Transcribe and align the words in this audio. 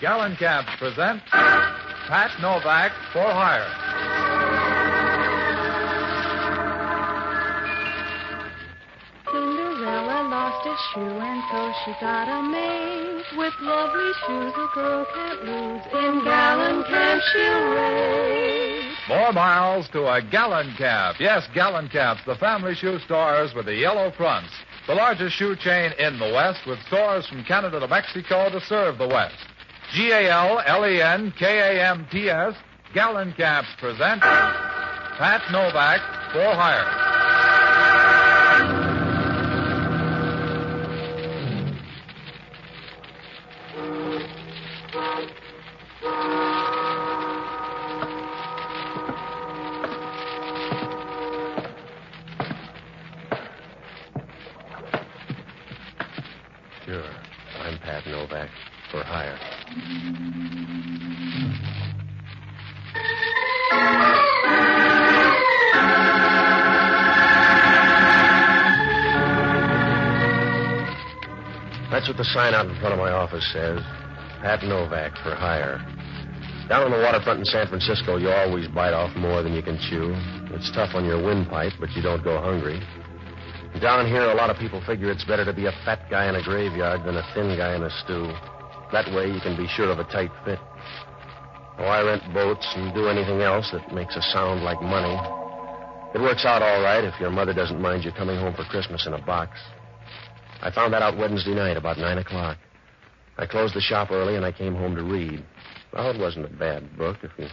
Gallenkamps 0.00 0.78
present 0.78 1.20
Pat 1.26 2.30
Novak 2.40 2.90
for 3.12 3.20
Hire. 3.20 3.68
Cinderella 9.30 10.26
lost 10.26 10.66
a 10.66 10.74
shoe 10.88 11.00
and 11.00 11.42
so 11.50 11.72
she 11.84 11.92
got 12.00 12.28
a 12.28 12.42
maid. 12.48 13.24
With 13.36 13.52
lovely 13.60 14.10
shoes 14.24 14.52
a 14.56 14.68
girl 14.74 15.06
can't 15.14 15.44
lose. 15.44 15.82
In 15.92 16.24
Gallenkamps 16.24 17.20
she'll 17.34 17.70
race. 17.74 18.96
More 19.06 19.34
miles 19.34 19.86
to 19.90 20.06
a 20.06 20.22
Gallenkamp. 20.22 21.20
Yes, 21.20 21.46
Gallenkamps, 21.54 22.24
the 22.24 22.36
family 22.36 22.74
shoe 22.74 22.98
stores 23.00 23.52
with 23.54 23.66
the 23.66 23.74
yellow 23.74 24.10
fronts. 24.12 24.50
The 24.86 24.94
largest 24.94 25.36
shoe 25.36 25.56
chain 25.56 25.92
in 25.98 26.18
the 26.18 26.32
West 26.32 26.60
with 26.66 26.78
stores 26.86 27.26
from 27.26 27.44
Canada 27.44 27.80
to 27.80 27.86
Mexico 27.86 28.48
to 28.48 28.62
serve 28.62 28.96
the 28.96 29.06
West. 29.06 29.49
G 29.92 30.12
A 30.12 30.30
L 30.30 30.62
L 30.64 30.86
E 30.86 31.02
N 31.02 31.32
K 31.36 31.44
A 31.78 31.90
M 31.90 32.06
P 32.12 32.30
S, 32.30 32.54
Gallenkamps 32.94 33.76
present 33.78 34.22
Pat 34.22 35.42
Novak 35.50 36.00
for 36.32 36.54
Hire. 36.54 36.86
Sure. 56.86 57.02
I'm 57.64 57.78
Pat 57.78 58.06
Novak 58.06 58.50
for 58.90 59.02
hire. 59.04 59.38
That's 71.90 72.08
what 72.08 72.16
the 72.16 72.24
sign 72.24 72.54
out 72.54 72.66
in 72.66 72.78
front 72.80 72.94
of 72.94 72.98
my 72.98 73.10
office 73.10 73.46
says. 73.52 73.80
Pat 74.40 74.62
Novak 74.62 75.12
for 75.22 75.34
hire. 75.34 75.84
Down 76.68 76.84
on 76.84 76.90
the 76.92 76.98
waterfront 76.98 77.40
in 77.40 77.44
San 77.44 77.66
Francisco, 77.66 78.16
you 78.16 78.30
always 78.30 78.68
bite 78.68 78.94
off 78.94 79.14
more 79.16 79.42
than 79.42 79.52
you 79.52 79.62
can 79.62 79.76
chew. 79.90 80.14
It's 80.54 80.70
tough 80.72 80.94
on 80.94 81.04
your 81.04 81.22
windpipe, 81.22 81.72
but 81.78 81.90
you 81.92 82.02
don't 82.02 82.22
go 82.22 82.40
hungry. 82.40 82.80
Down 83.80 84.06
here, 84.06 84.22
a 84.30 84.34
lot 84.34 84.50
of 84.50 84.56
people 84.56 84.82
figure 84.86 85.10
it's 85.10 85.24
better 85.24 85.44
to 85.44 85.52
be 85.52 85.66
a 85.66 85.72
fat 85.84 86.00
guy 86.10 86.28
in 86.28 86.36
a 86.36 86.42
graveyard 86.42 87.04
than 87.04 87.16
a 87.16 87.24
thin 87.34 87.56
guy 87.56 87.74
in 87.76 87.82
a 87.82 87.90
stew. 88.02 88.32
That 88.92 89.12
way, 89.14 89.30
you 89.30 89.40
can 89.40 89.56
be 89.56 89.68
sure 89.68 89.90
of 89.90 89.98
a 89.98 90.04
tight 90.04 90.30
fit. 90.44 90.58
Oh, 91.78 91.84
I 91.84 92.02
rent 92.02 92.22
boats 92.34 92.66
and 92.76 92.92
do 92.94 93.08
anything 93.08 93.40
else 93.40 93.70
that 93.72 93.94
makes 93.94 94.16
a 94.16 94.22
sound 94.22 94.62
like 94.62 94.82
money. 94.82 95.16
It 96.14 96.20
works 96.20 96.44
out 96.44 96.60
all 96.60 96.82
right 96.82 97.04
if 97.04 97.18
your 97.20 97.30
mother 97.30 97.54
doesn't 97.54 97.80
mind 97.80 98.04
you 98.04 98.12
coming 98.12 98.36
home 98.36 98.54
for 98.54 98.64
Christmas 98.64 99.06
in 99.06 99.14
a 99.14 99.24
box. 99.24 99.58
I 100.60 100.70
found 100.70 100.92
that 100.92 101.02
out 101.02 101.16
Wednesday 101.16 101.54
night 101.54 101.76
about 101.76 101.98
9 101.98 102.18
o'clock. 102.18 102.58
I 103.38 103.46
closed 103.46 103.74
the 103.74 103.80
shop 103.80 104.10
early 104.10 104.36
and 104.36 104.44
I 104.44 104.52
came 104.52 104.74
home 104.74 104.94
to 104.96 105.02
read. 105.02 105.42
Well, 105.92 106.10
it 106.10 106.18
wasn't 106.18 106.46
a 106.46 106.56
bad 106.56 106.98
book 106.98 107.18
if 107.22 107.30
you 107.38 107.46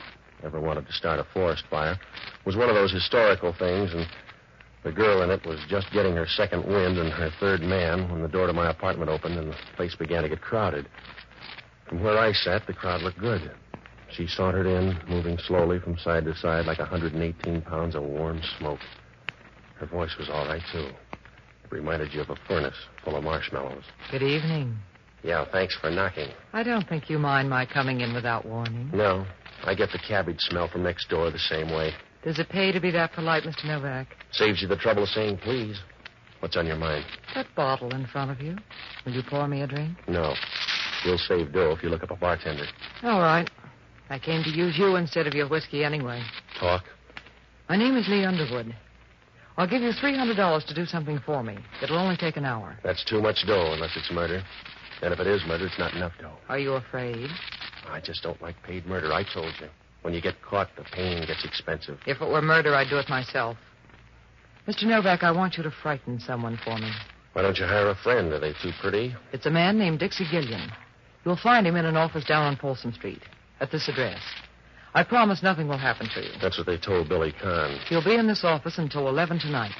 ever 0.44 0.59
wanted 0.59 0.88
to 0.88 0.94
start 0.94 1.19
a 1.19 1.27
forest 1.33 1.63
fire. 1.69 1.94
It 1.94 2.45
was 2.45 2.55
one 2.55 2.69
of 2.69 2.75
those 2.75 2.91
historical 2.91 3.53
things, 3.57 3.94
and 3.94 4.05
the 4.83 4.91
girl 4.91 5.22
in 5.22 5.29
it 5.29 5.45
was 5.45 5.59
just 5.69 5.91
getting 5.94 6.16
her 6.16 6.27
second 6.27 6.66
wind 6.66 6.97
and 6.97 7.11
her 7.11 7.31
third 7.39 7.61
man 7.61 8.11
when 8.11 8.22
the 8.22 8.27
door 8.27 8.47
to 8.47 8.53
my 8.53 8.69
apartment 8.69 9.09
opened 9.09 9.38
and 9.38 9.51
the 9.51 9.57
place 9.75 9.95
began 9.95 10.23
to 10.23 10.29
get 10.29 10.41
crowded. 10.41 10.88
From 11.88 12.03
where 12.03 12.17
I 12.17 12.33
sat, 12.33 12.67
the 12.67 12.73
crowd 12.73 13.02
looked 13.02 13.19
good. 13.19 13.52
She 14.11 14.27
sauntered 14.27 14.66
in, 14.66 14.97
moving 15.07 15.38
slowly 15.38 15.80
from 15.80 15.97
side 15.97 16.25
to 16.25 16.35
side 16.35 16.66
like 16.66 16.79
118 16.79 17.61
pounds 17.61 17.95
of 17.95 18.03
warm 18.03 18.41
smoke. 18.57 18.79
Her 19.75 19.85
voice 19.85 20.16
was 20.17 20.29
all 20.29 20.47
right, 20.47 20.62
too. 20.72 20.89
It 21.63 21.72
reminded 21.72 22.13
you 22.13 22.22
of 22.22 22.29
a 22.29 22.35
furnace 22.47 22.75
full 23.03 23.16
of 23.16 23.23
marshmallows. 23.23 23.84
Good 24.12 24.23
evening. 24.23 24.78
Yeah, 25.23 25.45
thanks 25.51 25.75
for 25.75 25.89
knocking. 25.89 26.29
I 26.53 26.63
don't 26.63 26.88
think 26.88 27.09
you 27.09 27.19
mind 27.19 27.50
my 27.50 27.66
coming 27.66 28.01
in 28.01 28.13
without 28.13 28.45
warning. 28.45 28.89
No, 28.94 29.25
I 29.63 29.73
get 29.75 29.91
the 29.91 30.00
cabbage 30.00 30.39
smell 30.39 30.67
from 30.67 30.83
next 30.83 31.09
door 31.09 31.31
the 31.31 31.39
same 31.39 31.69
way. 31.69 31.91
Does 32.23 32.39
it 32.39 32.50
pay 32.50 32.72
to 32.72 32.79
be 32.79 32.91
that 32.91 33.13
polite, 33.13 33.44
Mr. 33.44 33.66
Novak? 33.66 34.07
Saves 34.31 34.62
you 34.62 34.67
the 34.67 34.75
trouble 34.75 35.03
of 35.03 35.09
saying 35.09 35.38
please. 35.38 35.79
What's 36.39 36.56
on 36.56 36.67
your 36.67 36.75
mind? 36.75 37.06
That 37.33 37.47
bottle 37.56 37.94
in 37.95 38.06
front 38.06 38.31
of 38.31 38.41
you. 38.41 38.56
Will 39.06 39.13
you 39.13 39.23
pour 39.28 39.47
me 39.47 39.62
a 39.63 39.67
drink? 39.67 39.97
No. 40.07 40.33
You'll 41.07 41.18
save 41.18 41.53
dough 41.53 41.72
if 41.72 41.81
you 41.81 41.88
look 41.88 42.03
up 42.03 42.12
a 42.12 42.18
bartender. 42.18 42.66
All 43.01 43.22
right. 43.22 43.50
I 44.09 44.19
came 44.19 44.44
to 44.44 44.50
use 44.50 44.78
you 44.78 44.97
instead 44.97 45.25
of 45.25 45.34
your 45.34 45.47
whiskey 45.47 45.85
anyway. 45.85 46.22
Talk. 46.59 46.84
My 47.69 47.78
name 47.78 47.95
is 47.95 48.09
Lee 48.09 48.25
Underwood. 48.25 48.75
I'll 49.56 49.69
give 49.69 49.81
you 49.81 49.91
$300 49.91 50.66
to 50.66 50.73
do 50.73 50.85
something 50.85 51.19
for 51.25 51.44
me. 51.44 51.59
It'll 51.81 51.97
only 51.97 52.18
take 52.18 52.35
an 52.35 52.44
hour. 52.44 52.78
That's 52.84 53.06
too 53.06 53.22
much 53.22 53.47
dough 53.47 53.72
unless 53.72 53.95
it's 53.95 54.12
murder. 54.12 54.44
And 55.01 55.13
if 55.13 55.19
it 55.22 55.28
is 55.28 55.41
murder, 55.47 55.68
it's 55.68 55.79
not 55.79 55.94
enough 55.94 56.12
dough. 56.19 56.35
Are 56.50 56.59
you 56.59 56.73
afraid? 56.73 57.29
I 57.89 58.01
just 58.01 58.22
don't 58.22 58.41
like 58.41 58.62
paid 58.63 58.85
murder. 58.85 59.13
I 59.13 59.24
told 59.24 59.53
you. 59.62 59.68
When 60.01 60.13
you 60.13 60.22
get 60.22 60.35
caught, 60.41 60.68
the 60.75 60.84
pain 60.91 61.25
gets 61.25 61.45
expensive. 61.45 62.00
If 62.06 62.22
it 62.22 62.28
were 62.28 62.41
murder, 62.41 62.75
I'd 62.75 62.89
do 62.89 62.97
it 62.97 63.07
myself. 63.07 63.56
Mr. 64.68 64.84
Novak, 64.84 65.24
I 65.24 65.31
want 65.31 65.56
you 65.56 65.63
to 65.63 65.72
frighten 65.72 66.19
someone 66.19 66.59
for 66.66 66.78
me. 66.78 66.91
Why 67.31 67.44
don't 67.44 67.57
you 67.57 67.66
hire 67.66 67.91
a 67.91 67.95
friend? 67.95 68.34
Are 68.34 68.39
they 68.41 68.51
too 68.62 68.72
pretty? 68.81 69.16
It's 69.31 69.45
a 69.45 69.51
man 69.51 69.78
named 69.78 70.00
Dixie 70.00 70.25
Gillian. 70.29 70.69
You'll 71.27 71.35
find 71.35 71.67
him 71.67 71.75
in 71.75 71.83
an 71.83 71.97
office 71.97 72.23
down 72.23 72.45
on 72.45 72.55
Folsom 72.55 72.93
Street, 72.93 73.21
at 73.59 73.69
this 73.69 73.89
address. 73.89 74.21
I 74.93 75.03
promise 75.03 75.43
nothing 75.43 75.67
will 75.67 75.77
happen 75.77 76.07
to 76.15 76.21
you. 76.23 76.31
That's 76.41 76.57
what 76.57 76.65
they 76.65 76.77
told 76.77 77.09
Billy 77.09 77.33
Kahn. 77.33 77.77
He'll 77.89 78.01
be 78.01 78.15
in 78.15 78.27
this 78.27 78.45
office 78.45 78.77
until 78.77 79.09
11 79.09 79.39
tonight. 79.39 79.73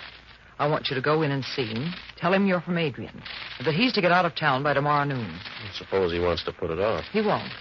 I 0.60 0.68
want 0.68 0.90
you 0.90 0.96
to 0.98 1.02
go 1.02 1.22
in 1.22 1.32
and 1.32 1.46
see 1.46 1.68
him. 1.68 1.94
Tell 2.18 2.34
him 2.34 2.48
you're 2.48 2.60
from 2.60 2.78
Adrian. 2.78 3.24
and 3.60 3.66
That 3.66 3.76
he's 3.76 3.94
to 3.94 4.02
get 4.02 4.12
out 4.12 4.26
of 4.26 4.36
town 4.36 4.62
by 4.62 4.74
tomorrow 4.74 5.06
noon. 5.06 5.40
Suppose 5.74 6.12
he 6.12 6.20
wants 6.20 6.44
to 6.44 6.52
put 6.52 6.70
it 6.70 6.80
off. 6.80 7.06
He 7.14 7.22
won't. 7.22 7.54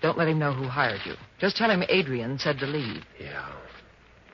Don't 0.00 0.18
let 0.18 0.26
him 0.26 0.40
know 0.40 0.52
who 0.52 0.64
hired 0.64 1.02
you. 1.06 1.14
Just 1.38 1.56
tell 1.56 1.70
him 1.70 1.84
Adrian 1.88 2.40
said 2.40 2.58
to 2.58 2.66
leave. 2.66 3.04
Yeah. 3.20 3.52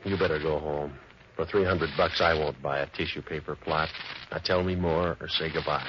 You 0.04 0.16
better 0.16 0.38
go 0.38 0.58
home. 0.58 0.94
For 1.36 1.44
300 1.44 1.90
bucks, 1.94 2.22
I 2.22 2.32
won't 2.32 2.62
buy 2.62 2.78
a 2.78 2.86
tissue 2.86 3.20
paper 3.20 3.54
plot. 3.54 3.90
Now 4.32 4.38
tell 4.38 4.64
me 4.64 4.76
more 4.76 5.18
or 5.20 5.28
say 5.28 5.52
goodbye. 5.52 5.86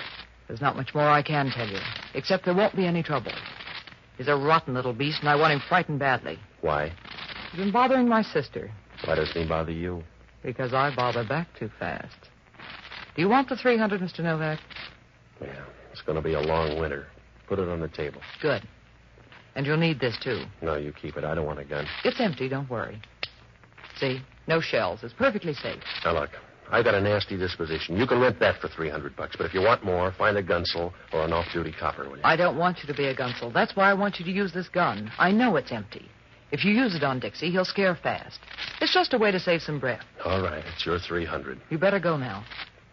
There's 0.50 0.62
not 0.62 0.76
much 0.76 0.96
more 0.96 1.08
I 1.08 1.22
can 1.22 1.52
tell 1.52 1.68
you, 1.68 1.78
except 2.16 2.44
there 2.44 2.56
won't 2.56 2.76
be 2.76 2.88
any 2.88 3.04
trouble. 3.04 3.32
He's 4.18 4.28
a 4.28 4.36
rotten 4.36 4.74
little 4.74 4.94
beast, 4.94 5.20
and 5.22 5.30
I 5.30 5.36
want 5.36 5.54
him 5.54 5.62
frightened 5.70 6.00
badly. 6.00 6.40
Why? 6.62 6.92
He's 7.52 7.60
been 7.62 7.72
bothering 7.72 8.10
my 8.10 8.24
sister 8.24 8.70
Why 9.06 9.16
doesn't 9.16 9.40
he 9.42 9.48
bother 9.48 9.72
you? 9.72 10.04
because 10.44 10.74
I 10.74 10.94
bother 10.96 11.24
back 11.28 11.48
too 11.58 11.70
fast. 11.80 12.16
Do 13.16 13.22
you 13.22 13.30
want 13.30 13.50
the 13.50 13.58
300, 13.58 14.02
Mr. 14.02 14.20
Novak? 14.22 14.60
Yeah. 15.42 15.66
It's 15.92 16.02
going 16.02 16.16
to 16.16 16.22
be 16.22 16.34
a 16.34 16.40
long 16.40 16.80
winter. 16.80 17.08
Put 17.48 17.60
it 17.60 17.68
on 17.68 17.80
the 17.82 17.90
table. 17.90 18.22
Good. 18.42 18.64
And 19.56 19.66
you'll 19.66 19.78
need 19.78 20.00
this, 20.00 20.18
too. 20.24 20.44
No, 20.62 20.76
you 20.76 20.94
keep 20.94 21.18
it. 21.18 21.24
I 21.26 21.36
don't 21.36 21.46
want 21.46 21.60
a 21.60 21.66
gun. 21.66 21.86
It's 22.06 22.20
empty, 22.22 22.48
don't 22.48 22.70
worry. 22.70 23.02
See? 23.98 24.22
No 24.48 24.62
shells. 24.62 25.02
It's 25.04 25.14
perfectly 25.14 25.54
safe. 25.54 25.84
Now, 26.06 26.14
look. 26.14 26.30
I 26.72 26.84
got 26.84 26.94
a 26.94 27.02
nasty 27.02 27.38
disposition. 27.38 27.98
You 27.98 28.06
can 28.06 28.20
rent 28.20 28.40
that 28.40 28.60
for 28.62 28.68
300 28.68 29.16
bucks. 29.16 29.36
But 29.36 29.46
if 29.46 29.54
you 29.54 29.62
want 29.62 29.84
more, 29.84 30.14
find 30.18 30.38
a 30.38 30.44
gunsel 30.44 30.94
or 31.12 31.24
an 31.24 31.34
off-duty 31.34 31.74
copper, 31.80 32.08
will 32.08 32.18
you? 32.18 32.22
I 32.24 32.36
don't 32.36 32.58
want 32.58 32.80
you 32.82 32.88
to 32.88 32.94
be 32.94 33.06
a 33.06 33.16
gunsel. 33.16 33.52
That's 33.52 33.76
why 33.76 33.90
I 33.90 33.94
want 33.94 34.20
you 34.20 34.26
to 34.26 34.32
use 34.32 34.54
this 34.54 34.70
gun. 34.70 35.12
I 35.18 35.32
know 35.32 35.56
it's 35.56 35.72
empty. 35.72 36.08
If 36.52 36.66
you 36.66 36.72
use 36.72 36.96
it 36.96 37.04
on 37.04 37.20
Dixie, 37.20 37.52
he'll 37.52 37.66
scare 37.66 37.96
fast. 37.96 38.40
It's 38.82 38.94
just 38.94 39.14
a 39.14 39.18
way 39.18 39.32
to 39.32 39.40
save 39.40 39.62
some 39.62 39.80
breath. 39.80 40.04
All 40.26 40.42
right. 40.42 40.64
It's 40.74 40.86
your 40.86 41.00
300. 41.00 41.60
You 41.70 41.78
better 41.78 42.00
go 42.00 42.18
now. 42.18 42.44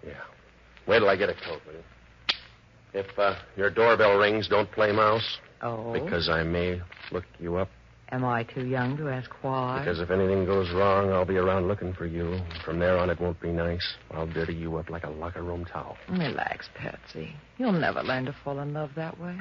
Yeah. 0.05 0.13
Wait 0.87 0.99
till 0.99 1.09
I 1.09 1.17
get 1.17 1.31
a 1.31 1.35
coat, 1.35 1.61
will 1.67 1.75
you? 1.75 1.83
If 2.93 3.19
uh, 3.19 3.37
your 3.57 3.71
doorbell 3.71 4.17
rings, 4.17 4.49
don't 4.49 4.71
play 4.73 4.93
mouse. 4.93 5.39
Oh? 5.63 5.93
Because 5.93 6.29
I 6.29 6.43
may 6.43 6.81
look 7.13 7.25
you 7.39 7.57
up. 7.57 7.69
Am 8.13 8.25
I 8.25 8.45
too 8.45 8.65
young 8.65 8.97
to 8.99 9.09
ask 9.09 9.29
why? 9.43 9.81
Because 9.81 9.99
if 9.99 10.11
anything 10.11 10.47
goes 10.47 10.71
wrong, 10.73 11.11
I'll 11.11 11.25
be 11.25 11.39
around 11.39 11.67
looking 11.67 11.93
for 11.93 12.07
you. 12.07 12.39
From 12.65 12.79
there 12.79 12.97
on, 12.99 13.11
it 13.11 13.21
won't 13.21 13.41
be 13.41 13.51
nice. 13.51 13.85
I'll 14.13 14.29
dirty 14.29 14.55
you 14.55 14.77
up 14.77 14.91
like 14.91 15.03
a 15.03 15.11
locker 15.11 15.43
room 15.43 15.65
towel. 15.65 15.97
Relax, 16.09 16.69
Patsy. 16.77 17.35
You'll 17.59 17.73
never 17.73 18.05
learn 18.05 18.27
to 18.27 18.37
fall 18.45 18.61
in 18.61 18.73
love 18.73 18.91
that 18.95 19.19
way. 19.19 19.37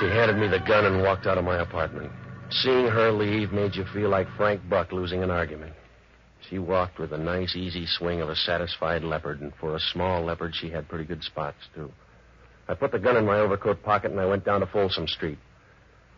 She 0.00 0.08
handed 0.08 0.36
me 0.36 0.48
the 0.48 0.58
gun 0.66 0.84
and 0.84 1.00
walked 1.02 1.28
out 1.28 1.38
of 1.38 1.44
my 1.44 1.62
apartment. 1.62 2.10
Seeing 2.50 2.88
her 2.88 3.12
leave 3.12 3.52
made 3.52 3.76
you 3.76 3.84
feel 3.94 4.10
like 4.10 4.26
Frank 4.36 4.60
Buck 4.68 4.90
losing 4.90 5.22
an 5.22 5.30
argument. 5.30 5.74
She 6.50 6.58
walked 6.58 6.98
with 6.98 7.12
a 7.12 7.18
nice, 7.18 7.54
easy 7.54 7.86
swing 7.86 8.20
of 8.20 8.28
a 8.28 8.34
satisfied 8.34 9.04
leopard, 9.04 9.40
and 9.40 9.52
for 9.60 9.76
a 9.76 9.80
small 9.80 10.24
leopard, 10.24 10.54
she 10.56 10.70
had 10.70 10.88
pretty 10.88 11.04
good 11.04 11.22
spots, 11.22 11.58
too. 11.74 11.90
I 12.72 12.74
put 12.74 12.90
the 12.90 12.98
gun 12.98 13.18
in 13.18 13.26
my 13.26 13.38
overcoat 13.38 13.82
pocket 13.82 14.12
and 14.12 14.18
I 14.18 14.24
went 14.24 14.46
down 14.46 14.60
to 14.60 14.66
Folsom 14.66 15.06
Street. 15.06 15.36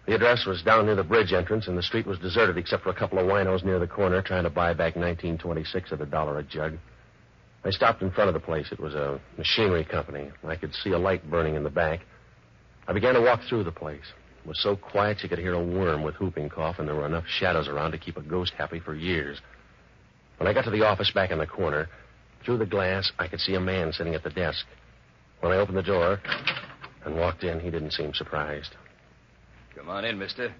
The 0.06 0.14
address 0.14 0.46
was 0.46 0.62
down 0.62 0.86
near 0.86 0.94
the 0.94 1.02
bridge 1.02 1.32
entrance, 1.32 1.66
and 1.66 1.76
the 1.76 1.82
street 1.82 2.06
was 2.06 2.16
deserted 2.20 2.56
except 2.56 2.84
for 2.84 2.90
a 2.90 2.94
couple 2.94 3.18
of 3.18 3.26
winos 3.26 3.64
near 3.64 3.80
the 3.80 3.88
corner 3.88 4.22
trying 4.22 4.44
to 4.44 4.50
buy 4.50 4.72
back 4.72 4.94
1926 4.94 5.90
at 5.90 6.00
a 6.00 6.06
dollar 6.06 6.38
a 6.38 6.44
jug. 6.44 6.74
I 7.64 7.70
stopped 7.70 8.02
in 8.02 8.12
front 8.12 8.28
of 8.28 8.34
the 8.34 8.40
place. 8.40 8.68
It 8.70 8.78
was 8.78 8.94
a 8.94 9.20
machinery 9.36 9.84
company. 9.84 10.30
I 10.46 10.54
could 10.54 10.72
see 10.74 10.92
a 10.92 10.98
light 10.98 11.28
burning 11.28 11.56
in 11.56 11.64
the 11.64 11.70
back. 11.70 12.00
I 12.86 12.92
began 12.92 13.14
to 13.14 13.20
walk 13.20 13.40
through 13.48 13.64
the 13.64 13.72
place. 13.72 14.04
It 14.44 14.48
was 14.48 14.62
so 14.62 14.76
quiet 14.76 15.24
you 15.24 15.28
could 15.28 15.40
hear 15.40 15.54
a 15.54 15.64
worm 15.64 16.04
with 16.04 16.20
whooping 16.20 16.50
cough, 16.50 16.78
and 16.78 16.86
there 16.86 16.94
were 16.94 17.06
enough 17.06 17.24
shadows 17.26 17.66
around 17.66 17.90
to 17.92 17.98
keep 17.98 18.16
a 18.16 18.22
ghost 18.22 18.52
happy 18.56 18.78
for 18.78 18.94
years. 18.94 19.40
When 20.36 20.46
I 20.46 20.52
got 20.52 20.66
to 20.66 20.70
the 20.70 20.86
office 20.86 21.10
back 21.10 21.32
in 21.32 21.38
the 21.38 21.48
corner, 21.48 21.88
through 22.44 22.58
the 22.58 22.66
glass, 22.66 23.10
I 23.18 23.26
could 23.26 23.40
see 23.40 23.54
a 23.54 23.60
man 23.60 23.92
sitting 23.92 24.14
at 24.14 24.22
the 24.22 24.30
desk. 24.30 24.64
When 25.44 25.52
I 25.52 25.56
opened 25.56 25.76
the 25.76 25.82
door 25.82 26.18
and 27.04 27.16
walked 27.16 27.44
in, 27.44 27.60
he 27.60 27.70
didn't 27.70 27.90
seem 27.90 28.14
surprised. 28.14 28.74
Come 29.76 29.90
on 29.90 30.06
in, 30.06 30.18
mister. 30.18 30.54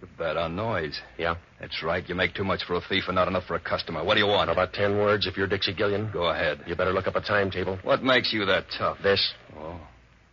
You're 0.00 0.10
bad 0.16 0.36
on 0.36 0.54
noise. 0.54 1.00
Yeah? 1.18 1.34
That's 1.60 1.82
right. 1.82 2.08
You 2.08 2.14
make 2.14 2.32
too 2.32 2.44
much 2.44 2.62
for 2.64 2.74
a 2.74 2.80
thief 2.88 3.04
and 3.08 3.16
not 3.16 3.26
enough 3.26 3.42
for 3.46 3.56
a 3.56 3.60
customer. 3.60 4.04
What 4.04 4.14
do 4.14 4.20
you 4.20 4.28
want? 4.28 4.50
About 4.50 4.72
ten 4.72 4.98
words 4.98 5.26
if 5.26 5.36
you're 5.36 5.48
Dixie 5.48 5.74
Gillian. 5.74 6.12
Go 6.12 6.30
ahead. 6.30 6.60
You 6.64 6.76
better 6.76 6.92
look 6.92 7.08
up 7.08 7.16
a 7.16 7.20
timetable. 7.20 7.76
What 7.82 8.04
makes 8.04 8.32
you 8.32 8.44
that 8.46 8.66
tough? 8.78 8.98
This. 9.02 9.34
Oh. 9.58 9.80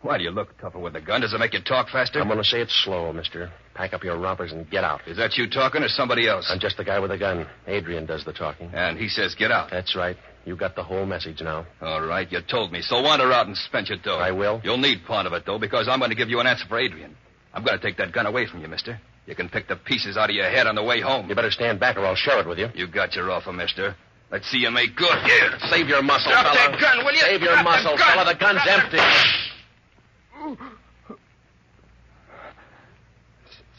Why 0.01 0.17
do 0.17 0.23
you 0.23 0.31
look 0.31 0.57
tougher 0.59 0.79
with 0.79 0.95
a 0.95 1.01
gun? 1.01 1.21
Does 1.21 1.33
it 1.33 1.39
make 1.39 1.53
you 1.53 1.61
talk 1.61 1.89
faster? 1.89 2.19
I'm 2.19 2.27
going 2.27 2.39
to 2.39 2.43
say 2.43 2.59
it 2.61 2.69
slow, 2.71 3.13
mister. 3.13 3.51
Pack 3.75 3.93
up 3.93 4.03
your 4.03 4.17
rompers 4.17 4.51
and 4.51 4.67
get 4.69 4.83
out. 4.83 5.01
Is 5.07 5.17
that 5.17 5.37
you 5.37 5.47
talking 5.47 5.83
or 5.83 5.87
somebody 5.89 6.27
else? 6.27 6.47
I'm 6.51 6.59
just 6.59 6.77
the 6.77 6.83
guy 6.83 6.99
with 6.99 7.11
a 7.11 7.17
gun. 7.19 7.45
Adrian 7.67 8.07
does 8.07 8.25
the 8.25 8.33
talking. 8.33 8.71
And 8.73 8.97
he 8.97 9.07
says 9.07 9.35
get 9.35 9.51
out. 9.51 9.69
That's 9.69 9.95
right. 9.95 10.17
You 10.43 10.55
got 10.55 10.75
the 10.75 10.83
whole 10.83 11.05
message 11.05 11.39
now. 11.41 11.67
All 11.81 12.01
right, 12.01 12.29
you 12.31 12.39
told 12.41 12.71
me. 12.71 12.81
So 12.81 12.99
wander 13.01 13.31
out 13.31 13.45
and 13.45 13.55
spend 13.55 13.89
your 13.89 13.99
dough. 13.99 14.17
I 14.17 14.31
will. 14.31 14.59
You'll 14.63 14.77
need 14.79 15.05
part 15.05 15.27
of 15.27 15.33
it, 15.33 15.43
though, 15.45 15.59
because 15.59 15.87
I'm 15.87 15.99
going 15.99 16.09
to 16.09 16.17
give 16.17 16.29
you 16.29 16.39
an 16.39 16.47
answer 16.47 16.65
for 16.67 16.79
Adrian. 16.79 17.15
I'm 17.53 17.63
going 17.63 17.77
to 17.77 17.83
take 17.85 17.97
that 17.97 18.11
gun 18.11 18.25
away 18.25 18.47
from 18.47 18.61
you, 18.61 18.67
mister. 18.67 18.99
You 19.27 19.35
can 19.35 19.49
pick 19.49 19.67
the 19.67 19.75
pieces 19.75 20.17
out 20.17 20.31
of 20.31 20.35
your 20.35 20.49
head 20.49 20.65
on 20.65 20.73
the 20.73 20.83
way 20.83 20.99
home. 20.99 21.29
You 21.29 21.35
better 21.35 21.51
stand 21.51 21.79
back 21.79 21.95
or 21.97 22.05
I'll 22.07 22.15
share 22.15 22.39
it 22.39 22.47
with 22.47 22.57
you. 22.57 22.69
You 22.73 22.87
got 22.87 23.13
your 23.13 23.29
offer, 23.29 23.53
mister. 23.53 23.95
Let's 24.31 24.49
see 24.49 24.57
you 24.57 24.71
make 24.71 24.95
good. 24.95 25.15
Here. 25.25 25.51
Save 25.69 25.87
your 25.89 26.01
muscle, 26.01 26.31
Drop 26.31 26.55
fella. 26.55 26.71
that 26.71 26.79
gun, 26.81 27.05
will 27.05 27.13
you? 27.13 27.19
Save 27.19 27.41
your 27.41 27.53
Drop 27.53 27.65
muscle, 27.65 27.97
fella. 27.97 28.25
The 28.33 28.39
gun's 28.39 28.61
empty. 28.67 28.97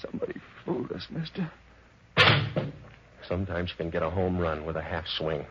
Somebody 0.01 0.35
fooled 0.65 0.93
us, 0.93 1.07
mister. 1.11 1.51
Sometimes 3.29 3.71
you 3.71 3.77
can 3.77 3.91
get 3.91 4.03
a 4.03 4.11
home 4.11 4.39
run 4.39 4.65
with 4.67 4.77
a 4.77 4.83
half 4.83 5.05
swing. 5.19 5.47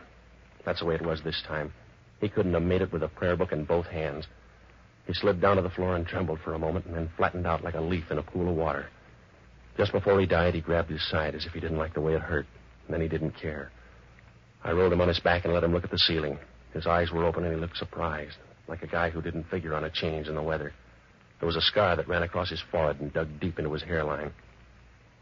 That's 0.64 0.80
the 0.80 0.86
way 0.86 0.94
it 0.94 1.02
was 1.02 1.22
this 1.22 1.42
time. 1.46 1.72
He 2.20 2.28
couldn't 2.28 2.54
have 2.54 2.62
made 2.62 2.82
it 2.82 2.92
with 2.92 3.02
a 3.02 3.08
prayer 3.08 3.36
book 3.36 3.52
in 3.52 3.64
both 3.64 3.86
hands. 3.86 4.26
He 5.06 5.14
slid 5.14 5.40
down 5.40 5.56
to 5.56 5.62
the 5.62 5.70
floor 5.70 5.96
and 5.96 6.06
trembled 6.06 6.38
for 6.44 6.54
a 6.54 6.58
moment 6.58 6.86
and 6.86 6.94
then 6.94 7.10
flattened 7.16 7.46
out 7.46 7.64
like 7.64 7.74
a 7.74 7.80
leaf 7.80 8.04
in 8.10 8.18
a 8.18 8.22
pool 8.22 8.48
of 8.48 8.54
water. 8.54 8.86
Just 9.76 9.92
before 9.92 10.20
he 10.20 10.26
died, 10.26 10.54
he 10.54 10.60
grabbed 10.60 10.90
his 10.90 11.06
side 11.10 11.34
as 11.34 11.44
if 11.46 11.52
he 11.52 11.60
didn't 11.60 11.78
like 11.78 11.94
the 11.94 12.00
way 12.00 12.14
it 12.14 12.20
hurt. 12.20 12.46
And 12.86 12.94
then 12.94 13.00
he 13.00 13.08
didn't 13.08 13.32
care. 13.32 13.72
I 14.62 14.72
rolled 14.72 14.92
him 14.92 15.00
on 15.00 15.08
his 15.08 15.20
back 15.20 15.44
and 15.44 15.52
let 15.52 15.64
him 15.64 15.72
look 15.72 15.84
at 15.84 15.90
the 15.90 15.98
ceiling. 15.98 16.38
His 16.72 16.86
eyes 16.86 17.10
were 17.10 17.24
open 17.24 17.44
and 17.44 17.54
he 17.54 17.60
looked 17.60 17.76
surprised, 17.76 18.36
like 18.68 18.82
a 18.82 18.86
guy 18.86 19.10
who 19.10 19.20
didn't 19.20 19.50
figure 19.50 19.74
on 19.74 19.84
a 19.84 19.90
change 19.90 20.28
in 20.28 20.36
the 20.36 20.42
weather. 20.42 20.72
There 21.42 21.48
was 21.48 21.56
a 21.56 21.60
scar 21.60 21.96
that 21.96 22.06
ran 22.06 22.22
across 22.22 22.50
his 22.50 22.62
forehead 22.70 23.00
and 23.00 23.12
dug 23.12 23.40
deep 23.40 23.58
into 23.58 23.72
his 23.72 23.82
hairline. 23.82 24.30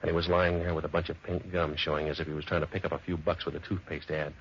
And 0.02 0.10
he 0.10 0.12
was 0.12 0.28
lying 0.28 0.58
there 0.58 0.74
with 0.74 0.84
a 0.84 0.88
bunch 0.88 1.08
of 1.08 1.16
pink 1.22 1.50
gum 1.50 1.74
showing 1.78 2.10
as 2.10 2.20
if 2.20 2.26
he 2.26 2.34
was 2.34 2.44
trying 2.44 2.60
to 2.60 2.66
pick 2.66 2.84
up 2.84 2.92
a 2.92 2.98
few 2.98 3.16
bucks 3.16 3.46
with 3.46 3.54
a 3.54 3.60
toothpaste 3.60 4.10
ad. 4.10 4.34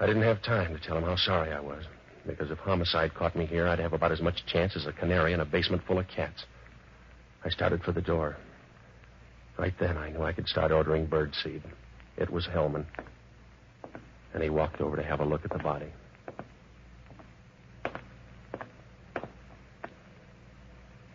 I 0.00 0.06
didn't 0.06 0.24
have 0.24 0.42
time 0.42 0.76
to 0.76 0.84
tell 0.84 0.98
him 0.98 1.04
how 1.04 1.14
sorry 1.14 1.52
I 1.52 1.60
was, 1.60 1.84
because 2.26 2.50
if 2.50 2.58
homicide 2.58 3.14
caught 3.14 3.36
me 3.36 3.46
here, 3.46 3.68
I'd 3.68 3.78
have 3.78 3.92
about 3.92 4.10
as 4.10 4.20
much 4.20 4.46
chance 4.46 4.74
as 4.74 4.84
a 4.86 4.92
canary 4.92 5.32
in 5.32 5.38
a 5.38 5.44
basement 5.44 5.84
full 5.86 6.00
of 6.00 6.08
cats. 6.08 6.44
I 7.44 7.50
started 7.50 7.84
for 7.84 7.92
the 7.92 8.02
door. 8.02 8.36
Right 9.56 9.74
then, 9.78 9.96
I 9.96 10.10
knew 10.10 10.24
I 10.24 10.32
could 10.32 10.48
start 10.48 10.72
ordering 10.72 11.06
birdseed. 11.06 11.62
It 12.16 12.30
was 12.30 12.48
Hellman. 12.48 12.84
And 14.32 14.42
he 14.42 14.50
walked 14.50 14.80
over 14.80 14.96
to 14.96 15.04
have 15.04 15.20
a 15.20 15.24
look 15.24 15.44
at 15.44 15.52
the 15.52 15.62
body. 15.62 15.92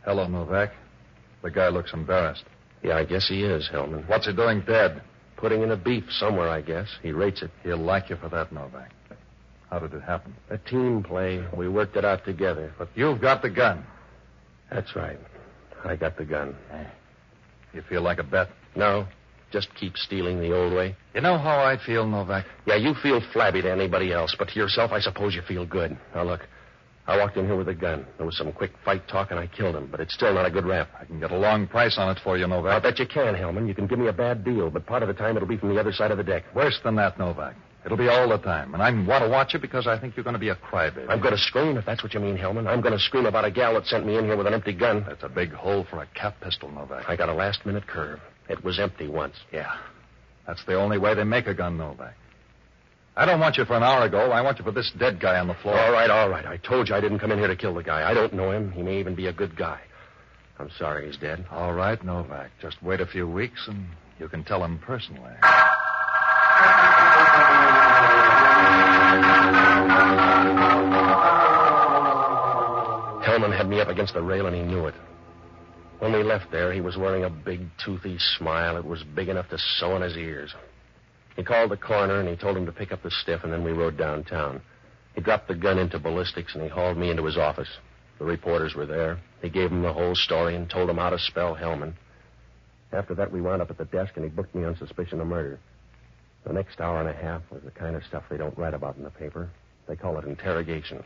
Hello, 0.06 0.28
Novak. 0.28 0.72
The 1.44 1.52
guy 1.52 1.70
looks 1.70 1.94
embarrassed. 1.94 2.46
Yeah, 2.84 2.98
I 2.98 3.06
guess 3.06 3.28
he 3.28 3.44
is, 3.44 3.70
Hellman. 3.72 4.08
What's 4.08 4.28
he 4.28 4.34
doing 4.34 4.62
dead? 4.66 5.02
Putting 5.38 5.62
in 5.62 5.72
a 5.72 5.78
beef 5.78 6.04
somewhere, 6.12 6.50
I 6.50 6.62
guess. 6.62 6.88
He 7.02 7.12
rates 7.12 7.42
it. 7.42 7.52
He'll 7.64 7.78
like 7.78 8.10
you 8.10 8.16
for 8.18 8.30
that, 8.30 8.52
Novak. 8.52 8.92
How 9.70 9.80
did 9.80 9.94
it 9.94 10.02
happen? 10.02 10.34
A 10.50 10.58
team 10.58 11.04
play. 11.04 11.46
We 11.56 11.70
worked 11.70 11.96
it 11.96 12.04
out 12.04 12.26
together. 12.26 12.74
But 12.78 12.90
you've 12.96 13.22
got 13.22 13.42
the 13.42 13.50
gun. 13.50 13.86
That's 14.72 14.96
right. 14.96 15.20
I 15.86 15.96
got 15.96 16.18
the 16.18 16.26
gun. 16.26 16.56
Eh. 16.72 16.86
You 17.74 17.82
feel 17.84 18.02
like 18.02 18.18
a 18.18 18.24
bet? 18.24 18.50
No, 18.76 19.08
just 19.52 19.74
keep 19.76 19.96
stealing 19.96 20.40
the 20.40 20.54
old 20.54 20.74
way. 20.74 20.96
You 21.14 21.22
know 21.22 21.38
how 21.38 21.60
I 21.60 21.78
feel, 21.84 22.08
Novak? 22.08 22.46
Yeah, 22.66 22.76
you 22.76 22.94
feel 23.02 23.22
flabby 23.34 23.62
to 23.62 23.72
anybody 23.72 24.12
else, 24.12 24.36
but 24.38 24.50
to 24.50 24.56
yourself, 24.56 24.92
I 24.92 25.00
suppose 25.00 25.36
you 25.36 25.42
feel 25.42 25.66
good. 25.66 25.98
Now, 26.16 26.24
look, 26.24 26.42
I 27.10 27.18
walked 27.18 27.38
in 27.38 27.46
here 27.48 27.56
with 27.56 27.68
a 27.70 27.74
gun. 27.74 28.06
There 28.18 28.26
was 28.26 28.38
some 28.38 28.52
quick 28.54 28.72
fight 28.86 29.08
talk, 29.08 29.32
and 29.32 29.40
I 29.40 29.48
killed 29.48 29.76
him, 29.76 29.88
but 29.90 30.00
it's 30.00 30.14
still 30.14 30.32
not 30.32 30.46
a 30.46 30.52
good 30.52 30.64
rap. 30.66 30.90
I 31.00 31.06
can 31.06 31.20
get 31.20 31.32
a 31.32 31.38
long 31.38 31.66
price 31.66 31.98
on 31.98 32.16
it 32.16 32.20
for 32.24 32.38
you, 32.38 32.46
Novak. 32.46 32.72
I 32.72 32.80
bet 32.80 33.00
you 33.00 33.08
can, 33.08 33.34
Hellman. 33.34 33.68
You 33.68 33.74
can 33.74 33.88
give 33.88 33.98
me 33.98 34.10
a 34.10 34.14
bad 34.14 34.46
deal, 34.46 34.70
but 34.70 34.86
part 34.86 35.02
of 35.02 35.08
the 35.08 35.16
time 35.16 35.36
it'll 35.36 35.48
be 35.48 35.58
from 35.58 35.74
the 35.74 35.80
other 35.80 35.92
side 35.92 36.12
of 36.12 36.18
the 36.18 36.24
deck. 36.24 36.44
Worse 36.54 36.80
than 36.84 36.96
that, 36.98 37.18
Novak. 37.18 37.56
It'll 37.84 37.98
be 37.98 38.10
all 38.10 38.30
the 38.30 38.38
time. 38.38 38.76
And 38.76 38.84
I 38.84 38.92
want 38.92 39.24
to 39.24 39.30
watch 39.30 39.56
you 39.56 39.60
because 39.60 39.88
I 39.88 39.98
think 40.00 40.16
you're 40.16 40.24
going 40.24 40.36
to 40.36 40.40
be 40.40 40.50
a 40.50 40.56
crybaby. 40.56 41.10
I'm 41.10 41.20
going 41.20 41.34
to 41.34 41.42
scream, 41.42 41.78
if 41.78 41.86
that's 41.86 42.04
what 42.04 42.14
you 42.14 42.20
mean, 42.20 42.38
Hellman. 42.38 42.68
I'm 42.68 42.82
going 42.82 42.94
to 42.94 43.00
scream 43.00 43.26
about 43.26 43.44
a 43.44 43.50
gal 43.50 43.74
that 43.74 43.88
sent 43.88 44.06
me 44.06 44.16
in 44.16 44.26
here 44.26 44.38
with 44.38 44.46
an 44.46 44.54
empty 44.54 44.74
gun. 44.74 45.04
That's 45.08 45.24
a 45.24 45.30
big 45.30 45.52
hole 45.52 45.88
for 45.90 46.04
a 46.04 46.08
cap 46.14 46.36
pistol, 46.42 46.70
Novak. 46.70 47.06
I 47.10 47.16
got 47.16 47.30
a 47.30 47.34
last 47.34 47.66
minute 47.66 47.88
curve. 47.88 48.20
It 48.50 48.64
was 48.64 48.80
empty 48.80 49.08
once. 49.08 49.36
Yeah. 49.52 49.74
That's 50.46 50.64
the 50.66 50.76
only 50.76 51.00
way 51.00 51.16
they 51.16 51.24
make 51.24 51.48
a 51.48 51.56
gun, 51.56 51.76
Novak. 51.78 52.14
I 53.20 53.26
don't 53.26 53.42
want 53.42 53.58
you 53.58 53.66
for 53.66 53.76
an 53.76 53.84
hour 53.84 54.06
ago. 54.06 54.32
I 54.32 54.40
want 54.40 54.60
you 54.60 54.64
for 54.64 54.72
this 54.72 54.94
dead 54.98 55.20
guy 55.20 55.40
on 55.40 55.48
the 55.50 55.54
floor. 55.56 55.78
All 55.78 55.92
right, 55.92 56.10
all 56.10 56.30
right. 56.30 56.46
I 56.46 56.56
told 56.56 56.88
you 56.88 56.96
I 56.96 57.02
didn't 57.02 57.20
come 57.20 57.34
in 57.34 57.38
here 57.38 57.50
to 57.50 57.56
kill 57.58 57.74
the 57.74 57.84
guy. 57.84 58.10
I 58.10 58.14
don't 58.14 58.32
know 58.32 58.50
him. 58.50 58.72
He 58.72 58.82
may 58.82 58.98
even 58.98 59.14
be 59.14 59.28
a 59.28 59.34
good 59.34 59.58
guy. 59.58 59.82
I'm 60.58 60.70
sorry 60.78 61.08
he's 61.08 61.18
dead. 61.18 61.46
All 61.52 61.74
right, 61.74 62.02
Novak. 62.02 62.50
Just 62.62 62.82
wait 62.82 63.02
a 63.02 63.06
few 63.06 63.28
weeks 63.28 63.68
and 63.68 63.88
you 64.20 64.30
can 64.30 64.46
tell 64.46 64.64
him 64.64 64.80
personally. 64.80 65.34
Hellman 73.28 73.54
had 73.54 73.68
me 73.68 73.82
up 73.82 73.90
against 73.90 74.14
the 74.14 74.22
rail, 74.22 74.46
and 74.46 74.56
he 74.56 74.62
knew 74.62 74.86
it. 74.86 74.96
When 76.00 76.14
we 76.14 76.24
left 76.24 76.52
there, 76.52 76.72
he 76.72 76.80
was 76.80 76.96
wearing 76.96 77.26
a 77.26 77.30
big, 77.30 77.68
toothy 77.84 78.18
smile. 78.38 78.78
It 78.78 78.86
was 78.86 79.04
big 79.04 79.28
enough 79.28 79.50
to 79.50 79.58
sew 79.58 79.98
in 79.98 80.04
his 80.04 80.16
ears. 80.16 80.56
He 81.40 81.46
called 81.46 81.72
the 81.72 81.78
coroner, 81.78 82.20
and 82.20 82.28
he 82.28 82.36
told 82.36 82.58
him 82.58 82.66
to 82.66 82.72
pick 82.74 82.92
up 82.92 83.02
the 83.02 83.10
stiff, 83.10 83.46
and 83.46 83.54
then 83.54 83.64
we 83.64 83.72
rode 83.72 83.96
downtown. 83.96 84.62
He 85.16 85.22
dropped 85.22 85.48
the 85.48 85.56
gun 85.56 85.80
into 85.80 85.98
ballistics, 85.98 86.54
and 86.54 86.62
he 86.62 86.68
hauled 86.68 86.98
me 86.98 87.12
into 87.12 87.24
his 87.24 87.38
office. 87.38 87.70
The 88.18 88.26
reporters 88.26 88.76
were 88.76 88.86
there. 88.86 89.20
He 89.42 89.50
gave 89.50 89.70
them 89.70 89.82
the 89.82 89.94
whole 89.94 90.16
story 90.16 90.58
and 90.58 90.70
told 90.70 90.90
them 90.90 90.98
how 90.98 91.12
to 91.12 91.18
spell 91.18 91.56
Hellman. 91.56 91.94
After 92.92 93.16
that, 93.16 93.32
we 93.32 93.40
wound 93.40 93.62
up 93.62 93.70
at 93.70 93.78
the 93.78 93.86
desk, 93.86 94.18
and 94.18 94.26
he 94.26 94.30
booked 94.30 94.54
me 94.54 94.66
on 94.66 94.76
suspicion 94.76 95.22
of 95.22 95.28
murder. 95.28 95.60
The 96.46 96.52
next 96.52 96.82
hour 96.82 97.00
and 97.00 97.08
a 97.08 97.14
half 97.14 97.42
was 97.50 97.62
the 97.64 97.72
kind 97.72 97.96
of 97.96 98.04
stuff 98.04 98.24
they 98.30 98.36
don't 98.36 98.58
write 98.58 98.74
about 98.74 98.98
in 98.98 99.04
the 99.04 99.10
paper. 99.10 99.50
They 99.88 99.96
call 99.96 100.18
it 100.18 100.26
interrogation. 100.26 101.06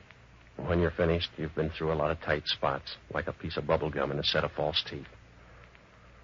When 0.58 0.80
you're 0.80 0.90
finished, 0.90 1.30
you've 1.38 1.54
been 1.54 1.70
through 1.70 1.94
a 1.94 2.02
lot 2.02 2.10
of 2.10 2.20
tight 2.22 2.48
spots, 2.48 2.96
like 3.14 3.28
a 3.28 3.34
piece 3.34 3.56
of 3.56 3.68
bubble 3.68 3.92
gum 3.92 4.12
in 4.12 4.18
a 4.18 4.24
set 4.24 4.44
of 4.44 4.52
false 4.54 4.84
teeth. 4.90 5.06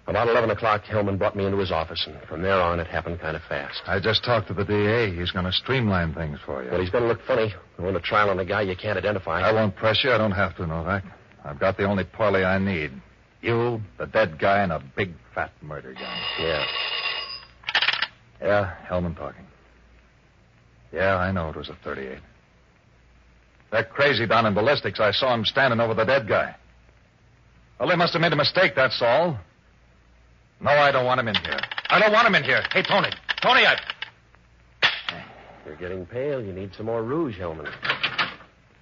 About 0.06 0.28
11 0.28 0.50
o'clock, 0.50 0.82
Hellman 0.84 1.18
brought 1.18 1.36
me 1.36 1.44
into 1.44 1.58
his 1.58 1.70
office, 1.70 2.04
and 2.06 2.20
from 2.28 2.42
there 2.42 2.60
on, 2.60 2.80
it 2.80 2.86
happened 2.86 3.20
kind 3.20 3.36
of 3.36 3.42
fast. 3.48 3.80
I 3.86 4.00
just 4.00 4.24
talked 4.24 4.48
to 4.48 4.54
the 4.54 4.64
DA. 4.64 5.14
He's 5.14 5.30
going 5.30 5.44
to 5.44 5.52
streamline 5.52 6.14
things 6.14 6.38
for 6.44 6.64
you. 6.64 6.70
Well, 6.70 6.80
he's 6.80 6.90
going 6.90 7.04
to 7.04 7.08
look 7.08 7.20
funny. 7.26 7.54
Going 7.76 7.94
to 7.94 8.00
trial 8.00 8.30
on 8.30 8.40
a 8.40 8.44
guy 8.44 8.62
you 8.62 8.74
can't 8.76 8.98
identify. 8.98 9.40
I 9.40 9.52
won't 9.52 9.76
press 9.76 10.02
you. 10.02 10.10
I 10.10 10.18
don't 10.18 10.32
have 10.32 10.56
to, 10.56 10.66
Novak. 10.66 11.04
I've 11.44 11.60
got 11.60 11.76
the 11.76 11.84
only 11.84 12.04
parley 12.04 12.44
I 12.44 12.58
need. 12.58 12.90
You, 13.40 13.80
the 13.98 14.06
dead 14.06 14.38
guy, 14.38 14.62
and 14.62 14.72
a 14.72 14.82
big 14.96 15.12
fat 15.34 15.52
murder 15.62 15.94
gun. 15.94 16.18
Yeah. 16.40 16.64
Yeah, 18.42 18.74
Hellman 18.88 19.16
talking. 19.16 19.44
Yeah, 20.92 21.16
I 21.16 21.30
know 21.30 21.50
it 21.50 21.56
was 21.56 21.68
a 21.68 21.76
38. 21.84 22.18
That 23.70 23.90
crazy 23.90 24.26
down 24.26 24.46
in 24.46 24.54
ballistics, 24.54 24.98
I 24.98 25.12
saw 25.12 25.32
him 25.34 25.44
standing 25.44 25.78
over 25.78 25.94
the 25.94 26.04
dead 26.04 26.28
guy. 26.28 26.56
Well, 27.78 27.88
they 27.88 27.96
must 27.96 28.12
have 28.12 28.20
made 28.20 28.32
a 28.32 28.36
mistake, 28.36 28.72
that's 28.74 29.00
all. 29.00 29.38
No, 30.60 30.70
I 30.70 30.92
don't 30.92 31.06
want 31.06 31.20
him 31.20 31.28
in 31.28 31.34
here. 31.36 31.58
I 31.88 31.98
don't 31.98 32.12
want 32.12 32.26
him 32.26 32.34
in 32.34 32.44
here. 32.44 32.62
Hey, 32.72 32.82
Tony. 32.82 33.08
Tony, 33.42 33.62
I. 33.66 33.76
You're 35.64 35.76
getting 35.76 36.04
pale. 36.04 36.44
You 36.44 36.52
need 36.52 36.74
some 36.76 36.86
more 36.86 37.02
rouge, 37.02 37.38
Hellman. 37.38 37.72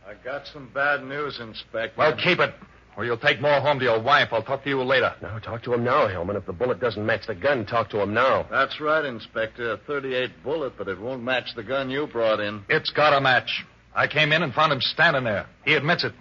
I 0.06 0.14
got 0.24 0.46
some 0.46 0.70
bad 0.74 1.04
news, 1.04 1.38
Inspector. 1.40 1.94
Well, 1.96 2.16
keep 2.16 2.40
it, 2.40 2.54
or 2.96 3.04
you'll 3.04 3.18
take 3.18 3.40
more 3.40 3.60
home 3.60 3.78
to 3.78 3.84
your 3.84 4.00
wife. 4.00 4.28
I'll 4.32 4.42
talk 4.42 4.64
to 4.64 4.70
you 4.70 4.82
later. 4.82 5.14
Now, 5.22 5.38
talk 5.38 5.62
to 5.64 5.74
him 5.74 5.84
now, 5.84 6.08
Hellman. 6.08 6.36
If 6.36 6.46
the 6.46 6.52
bullet 6.52 6.80
doesn't 6.80 7.04
match 7.04 7.26
the 7.26 7.34
gun, 7.34 7.66
talk 7.66 7.90
to 7.90 8.00
him 8.00 8.12
now. 8.12 8.46
That's 8.50 8.80
right, 8.80 9.04
Inspector. 9.04 9.70
A 9.70 9.76
38 9.76 10.42
bullet, 10.42 10.72
but 10.76 10.88
it 10.88 10.98
won't 11.00 11.22
match 11.22 11.54
the 11.54 11.62
gun 11.62 11.90
you 11.90 12.06
brought 12.06 12.40
in. 12.40 12.64
It's 12.68 12.90
got 12.90 13.12
a 13.12 13.20
match. 13.20 13.64
I 13.94 14.06
came 14.06 14.32
in 14.32 14.42
and 14.42 14.52
found 14.52 14.72
him 14.72 14.80
standing 14.80 15.24
there. 15.24 15.46
He 15.64 15.74
admits 15.74 16.04
it. 16.04 16.12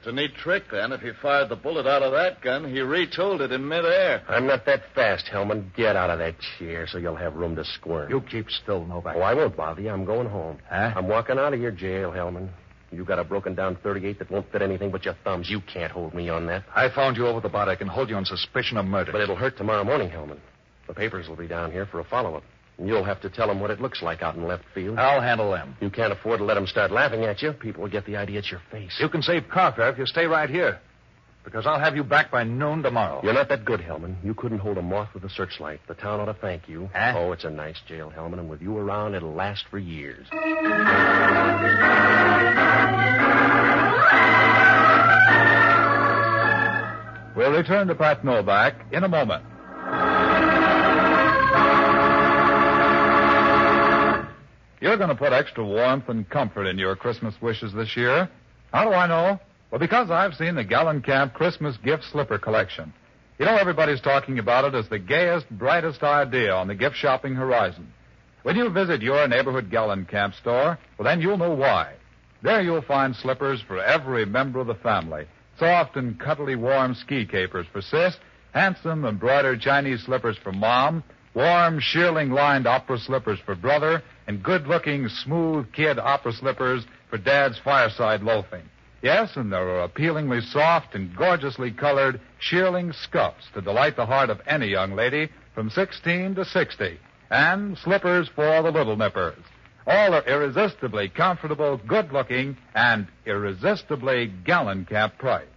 It's 0.00 0.06
a 0.06 0.12
neat 0.12 0.34
trick, 0.34 0.62
then. 0.72 0.92
If 0.92 1.02
he 1.02 1.10
fired 1.20 1.50
the 1.50 1.56
bullet 1.56 1.86
out 1.86 2.02
of 2.02 2.12
that 2.12 2.40
gun, 2.40 2.64
he 2.64 2.78
retooled 2.78 3.42
it 3.42 3.52
in 3.52 3.68
midair. 3.68 4.22
I'm 4.30 4.46
not 4.46 4.64
that 4.64 4.80
fast, 4.94 5.26
Hellman. 5.30 5.74
Get 5.76 5.94
out 5.94 6.08
of 6.08 6.18
that 6.20 6.36
chair 6.58 6.86
so 6.86 6.96
you'll 6.96 7.16
have 7.16 7.34
room 7.34 7.54
to 7.56 7.64
squirm. 7.66 8.10
You 8.10 8.22
keep 8.22 8.48
still, 8.48 8.86
Novak. 8.86 9.14
Oh, 9.14 9.20
I 9.20 9.34
won't 9.34 9.54
bother 9.54 9.82
you. 9.82 9.90
I'm 9.90 10.06
going 10.06 10.26
home. 10.26 10.56
Huh? 10.70 10.94
I'm 10.96 11.06
walking 11.06 11.38
out 11.38 11.52
of 11.52 11.60
your 11.60 11.70
jail, 11.70 12.10
Hellman. 12.12 12.48
You 12.90 13.04
got 13.04 13.18
a 13.18 13.24
broken 13.24 13.54
down 13.54 13.76
38 13.82 14.18
that 14.20 14.30
won't 14.30 14.50
fit 14.50 14.62
anything 14.62 14.90
but 14.90 15.04
your 15.04 15.16
thumbs. 15.22 15.50
You 15.50 15.60
can't 15.60 15.92
hold 15.92 16.14
me 16.14 16.30
on 16.30 16.46
that. 16.46 16.64
I 16.74 16.88
found 16.88 17.18
you 17.18 17.26
over 17.26 17.40
the 17.40 17.50
bar. 17.50 17.68
I 17.68 17.76
can 17.76 17.86
hold 17.86 18.08
you 18.08 18.16
on 18.16 18.24
suspicion 18.24 18.78
of 18.78 18.86
murder. 18.86 19.12
But 19.12 19.20
it'll 19.20 19.36
hurt 19.36 19.58
tomorrow 19.58 19.84
morning, 19.84 20.08
Hellman. 20.08 20.38
The 20.86 20.94
papers 20.94 21.28
will 21.28 21.36
be 21.36 21.46
down 21.46 21.72
here 21.72 21.84
for 21.84 22.00
a 22.00 22.04
follow 22.04 22.36
up. 22.36 22.42
And 22.80 22.88
you'll 22.88 23.04
have 23.04 23.20
to 23.20 23.28
tell 23.28 23.46
them 23.46 23.60
what 23.60 23.70
it 23.70 23.78
looks 23.78 24.00
like 24.00 24.22
out 24.22 24.36
in 24.36 24.46
left 24.48 24.64
field. 24.74 24.98
I'll 24.98 25.20
handle 25.20 25.50
them. 25.52 25.76
You 25.82 25.90
can't 25.90 26.14
afford 26.14 26.38
to 26.38 26.44
let 26.44 26.54
them 26.54 26.66
start 26.66 26.90
laughing 26.90 27.24
at 27.24 27.42
you. 27.42 27.52
People 27.52 27.82
will 27.82 27.90
get 27.90 28.06
the 28.06 28.16
idea 28.16 28.38
it's 28.38 28.50
your 28.50 28.62
face. 28.70 28.96
You 28.98 29.10
can 29.10 29.20
save 29.20 29.42
carfare 29.52 29.92
if 29.92 29.98
you 29.98 30.06
stay 30.06 30.24
right 30.24 30.48
here. 30.48 30.80
Because 31.44 31.66
I'll 31.66 31.78
have 31.78 31.94
you 31.94 32.02
back 32.02 32.30
by 32.30 32.42
noon 32.42 32.82
tomorrow. 32.82 33.20
You're 33.22 33.34
not 33.34 33.50
that 33.50 33.66
good, 33.66 33.80
Hellman. 33.80 34.16
You 34.24 34.32
couldn't 34.32 34.60
hold 34.60 34.78
a 34.78 34.82
moth 34.82 35.10
with 35.12 35.24
a 35.24 35.30
searchlight. 35.30 35.80
The 35.88 35.94
town 35.94 36.20
ought 36.20 36.26
to 36.26 36.34
thank 36.34 36.70
you. 36.70 36.88
Huh? 36.94 37.12
Oh, 37.16 37.32
it's 37.32 37.44
a 37.44 37.50
nice 37.50 37.76
jail, 37.86 38.10
Hellman, 38.16 38.38
and 38.38 38.48
with 38.48 38.62
you 38.62 38.78
around, 38.78 39.14
it'll 39.14 39.34
last 39.34 39.64
for 39.70 39.78
years. 39.78 40.26
We'll 47.36 47.52
return 47.52 47.88
to 47.88 47.94
Pat 47.94 48.24
Novak 48.24 48.74
in 48.92 49.04
a 49.04 49.08
moment. 49.08 49.44
You're 54.80 54.96
going 54.96 55.10
to 55.10 55.14
put 55.14 55.34
extra 55.34 55.64
warmth 55.64 56.08
and 56.08 56.28
comfort 56.28 56.64
in 56.64 56.78
your 56.78 56.96
Christmas 56.96 57.34
wishes 57.42 57.72
this 57.74 57.96
year. 57.96 58.30
How 58.72 58.84
do 58.88 58.94
I 58.94 59.06
know? 59.06 59.38
Well, 59.70 59.78
because 59.78 60.10
I've 60.10 60.34
seen 60.34 60.54
the 60.54 60.64
Gallenkamp 60.64 61.34
Christmas 61.34 61.76
gift 61.76 62.04
slipper 62.10 62.38
collection. 62.38 62.92
You 63.38 63.44
know, 63.44 63.56
everybody's 63.56 64.00
talking 64.00 64.38
about 64.38 64.64
it 64.64 64.74
as 64.74 64.88
the 64.88 64.98
gayest, 64.98 65.50
brightest 65.50 66.02
idea 66.02 66.52
on 66.52 66.66
the 66.66 66.74
gift 66.74 66.96
shopping 66.96 67.34
horizon. 67.34 67.92
When 68.42 68.56
you 68.56 68.70
visit 68.70 69.02
your 69.02 69.28
neighborhood 69.28 69.70
Gallenkamp 69.70 70.34
store, 70.40 70.78
well, 70.98 71.04
then 71.04 71.20
you'll 71.20 71.36
know 71.36 71.54
why. 71.54 71.94
There 72.42 72.62
you'll 72.62 72.80
find 72.80 73.14
slippers 73.14 73.62
for 73.66 73.82
every 73.82 74.24
member 74.24 74.60
of 74.60 74.66
the 74.66 74.74
family. 74.76 75.26
Soft 75.58 75.96
and 75.96 76.18
cuddly 76.18 76.56
warm 76.56 76.94
ski 76.94 77.26
capers 77.26 77.66
for 77.70 77.82
sis, 77.82 78.16
handsome 78.52 79.04
embroidered 79.04 79.60
Chinese 79.60 80.04
slippers 80.04 80.38
for 80.42 80.52
mom, 80.52 81.04
warm 81.34 81.80
shearling 81.80 82.30
lined 82.30 82.66
opera 82.66 82.98
slippers 82.98 83.38
for 83.44 83.54
brother, 83.54 84.02
and 84.30 84.44
good 84.44 84.68
looking 84.68 85.08
smooth 85.08 85.66
kid 85.72 85.98
opera 85.98 86.32
slippers 86.32 86.86
for 87.08 87.18
dad's 87.18 87.58
fireside 87.64 88.22
loafing. 88.22 88.62
Yes, 89.02 89.30
and 89.34 89.52
there 89.52 89.68
are 89.68 89.82
appealingly 89.82 90.40
soft 90.40 90.94
and 90.94 91.16
gorgeously 91.16 91.72
colored 91.72 92.20
shearling 92.38 92.94
scuffs 92.94 93.46
to 93.54 93.60
delight 93.60 93.96
the 93.96 94.06
heart 94.06 94.30
of 94.30 94.40
any 94.46 94.68
young 94.68 94.94
lady 94.94 95.28
from 95.52 95.68
16 95.68 96.36
to 96.36 96.44
60, 96.44 97.00
and 97.28 97.76
slippers 97.78 98.30
for 98.36 98.62
the 98.62 98.70
little 98.70 98.96
nippers. 98.96 99.42
All 99.84 100.14
are 100.14 100.22
irresistibly 100.22 101.08
comfortable, 101.08 101.80
good 101.88 102.12
looking, 102.12 102.56
and 102.76 103.08
irresistibly 103.26 104.32
Gallenkamp 104.46 105.18
price. 105.18 105.48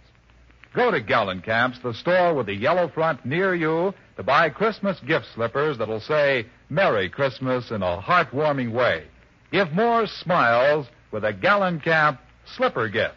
Go 0.74 0.90
to 0.90 1.00
Gallenkamp's, 1.00 1.80
the 1.82 1.94
store 1.94 2.34
with 2.34 2.46
the 2.46 2.54
yellow 2.54 2.88
front 2.88 3.24
near 3.24 3.54
you, 3.54 3.94
to 4.16 4.22
buy 4.24 4.50
Christmas 4.50 4.98
gift 5.06 5.26
slippers 5.32 5.78
that'll 5.78 6.00
say 6.00 6.46
Merry 6.68 7.08
Christmas 7.08 7.70
in 7.70 7.82
a 7.82 8.02
heartwarming 8.02 8.72
way. 8.72 9.04
Give 9.52 9.70
more 9.72 10.08
smiles 10.08 10.86
with 11.12 11.24
a 11.24 11.32
Gallenkamp 11.32 12.18
slipper 12.56 12.88
gift. 12.88 13.14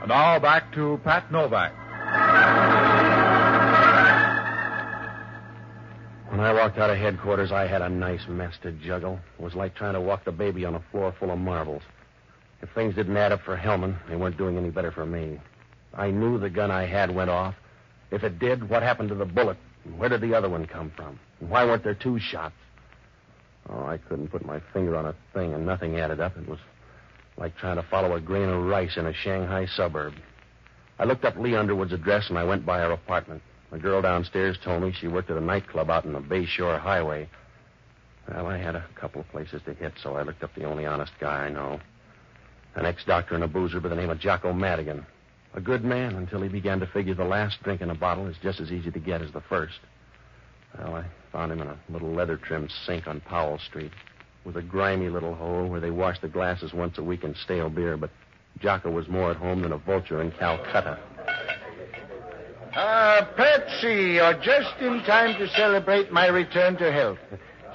And 0.00 0.08
now 0.08 0.38
back 0.38 0.72
to 0.74 1.00
Pat 1.02 1.32
Novak. 1.32 1.72
When 6.30 6.38
I 6.38 6.52
walked 6.52 6.78
out 6.78 6.90
of 6.90 6.98
headquarters, 6.98 7.50
I 7.50 7.66
had 7.66 7.82
a 7.82 7.88
nice 7.88 8.28
mess 8.28 8.54
to 8.62 8.70
juggle. 8.70 9.18
It 9.40 9.42
was 9.42 9.56
like 9.56 9.74
trying 9.74 9.94
to 9.94 10.00
walk 10.00 10.24
the 10.24 10.30
baby 10.30 10.64
on 10.64 10.76
a 10.76 10.82
floor 10.92 11.12
full 11.18 11.32
of 11.32 11.38
marbles. 11.38 11.82
If 12.60 12.70
things 12.74 12.94
didn't 12.94 13.16
add 13.16 13.32
up 13.32 13.42
for 13.42 13.56
Hellman, 13.56 13.96
they 14.08 14.16
weren't 14.16 14.36
doing 14.36 14.56
any 14.56 14.70
better 14.70 14.90
for 14.90 15.06
me. 15.06 15.38
I 15.94 16.10
knew 16.10 16.38
the 16.38 16.50
gun 16.50 16.70
I 16.70 16.86
had 16.86 17.14
went 17.14 17.30
off. 17.30 17.54
If 18.10 18.24
it 18.24 18.38
did, 18.38 18.68
what 18.68 18.82
happened 18.82 19.10
to 19.10 19.14
the 19.14 19.24
bullet? 19.24 19.56
And 19.84 19.98
where 19.98 20.08
did 20.08 20.20
the 20.20 20.34
other 20.34 20.48
one 20.48 20.66
come 20.66 20.90
from? 20.96 21.18
And 21.40 21.50
why 21.50 21.64
weren't 21.64 21.84
there 21.84 21.94
two 21.94 22.18
shots? 22.18 22.54
Oh, 23.68 23.84
I 23.84 23.98
couldn't 23.98 24.28
put 24.28 24.44
my 24.44 24.60
finger 24.72 24.96
on 24.96 25.06
a 25.06 25.14
thing, 25.34 25.54
and 25.54 25.66
nothing 25.66 25.98
added 25.98 26.20
up. 26.20 26.36
It 26.36 26.48
was 26.48 26.58
like 27.36 27.56
trying 27.56 27.76
to 27.76 27.82
follow 27.82 28.14
a 28.14 28.20
grain 28.20 28.48
of 28.48 28.64
rice 28.64 28.96
in 28.96 29.06
a 29.06 29.12
Shanghai 29.12 29.66
suburb. 29.66 30.14
I 30.98 31.04
looked 31.04 31.24
up 31.24 31.36
Lee 31.36 31.54
Underwood's 31.54 31.92
address, 31.92 32.28
and 32.28 32.38
I 32.38 32.44
went 32.44 32.66
by 32.66 32.78
her 32.78 32.90
apartment. 32.90 33.42
The 33.70 33.78
girl 33.78 34.02
downstairs 34.02 34.58
told 34.64 34.82
me 34.82 34.92
she 34.98 35.08
worked 35.08 35.30
at 35.30 35.36
a 35.36 35.40
nightclub 35.40 35.90
out 35.90 36.06
on 36.06 36.14
the 36.14 36.20
Bayshore 36.20 36.80
Highway. 36.80 37.28
Well, 38.28 38.46
I 38.46 38.56
had 38.56 38.74
a 38.74 38.84
couple 38.94 39.20
of 39.20 39.28
places 39.28 39.62
to 39.66 39.74
hit, 39.74 39.92
so 40.02 40.16
I 40.16 40.22
looked 40.22 40.42
up 40.42 40.54
the 40.54 40.64
only 40.64 40.86
honest 40.86 41.12
guy 41.20 41.46
I 41.46 41.50
know. 41.50 41.80
An 42.74 42.86
ex-doctor 42.86 43.34
and 43.34 43.44
a 43.44 43.48
boozer 43.48 43.80
by 43.80 43.88
the 43.88 43.96
name 43.96 44.10
of 44.10 44.20
Jocko 44.20 44.52
Madigan. 44.52 45.04
A 45.54 45.60
good 45.60 45.84
man 45.84 46.14
until 46.14 46.42
he 46.42 46.48
began 46.48 46.78
to 46.80 46.86
figure 46.86 47.14
the 47.14 47.24
last 47.24 47.62
drink 47.62 47.80
in 47.80 47.90
a 47.90 47.94
bottle 47.94 48.26
is 48.26 48.36
just 48.42 48.60
as 48.60 48.70
easy 48.70 48.90
to 48.90 49.00
get 49.00 49.22
as 49.22 49.32
the 49.32 49.40
first. 49.40 49.80
Well, 50.78 50.94
I 50.94 51.04
found 51.32 51.50
him 51.50 51.60
in 51.60 51.68
a 51.68 51.78
little 51.88 52.12
leather-trimmed 52.12 52.70
sink 52.86 53.06
on 53.06 53.20
Powell 53.20 53.58
Street 53.58 53.92
with 54.44 54.56
a 54.56 54.62
grimy 54.62 55.08
little 55.08 55.34
hole 55.34 55.66
where 55.66 55.80
they 55.80 55.90
wash 55.90 56.20
the 56.20 56.28
glasses 56.28 56.72
once 56.72 56.98
a 56.98 57.02
week 57.02 57.24
in 57.24 57.34
stale 57.34 57.68
beer, 57.68 57.96
but 57.96 58.10
Jocko 58.60 58.90
was 58.90 59.08
more 59.08 59.30
at 59.30 59.36
home 59.36 59.62
than 59.62 59.72
a 59.72 59.78
vulture 59.78 60.22
in 60.22 60.30
Calcutta. 60.32 60.98
Ah, 62.74 63.28
Patsy, 63.36 64.14
you're 64.14 64.34
just 64.34 64.80
in 64.80 65.02
time 65.04 65.38
to 65.38 65.48
celebrate 65.48 66.12
my 66.12 66.26
return 66.28 66.76
to 66.76 66.92
health. 66.92 67.18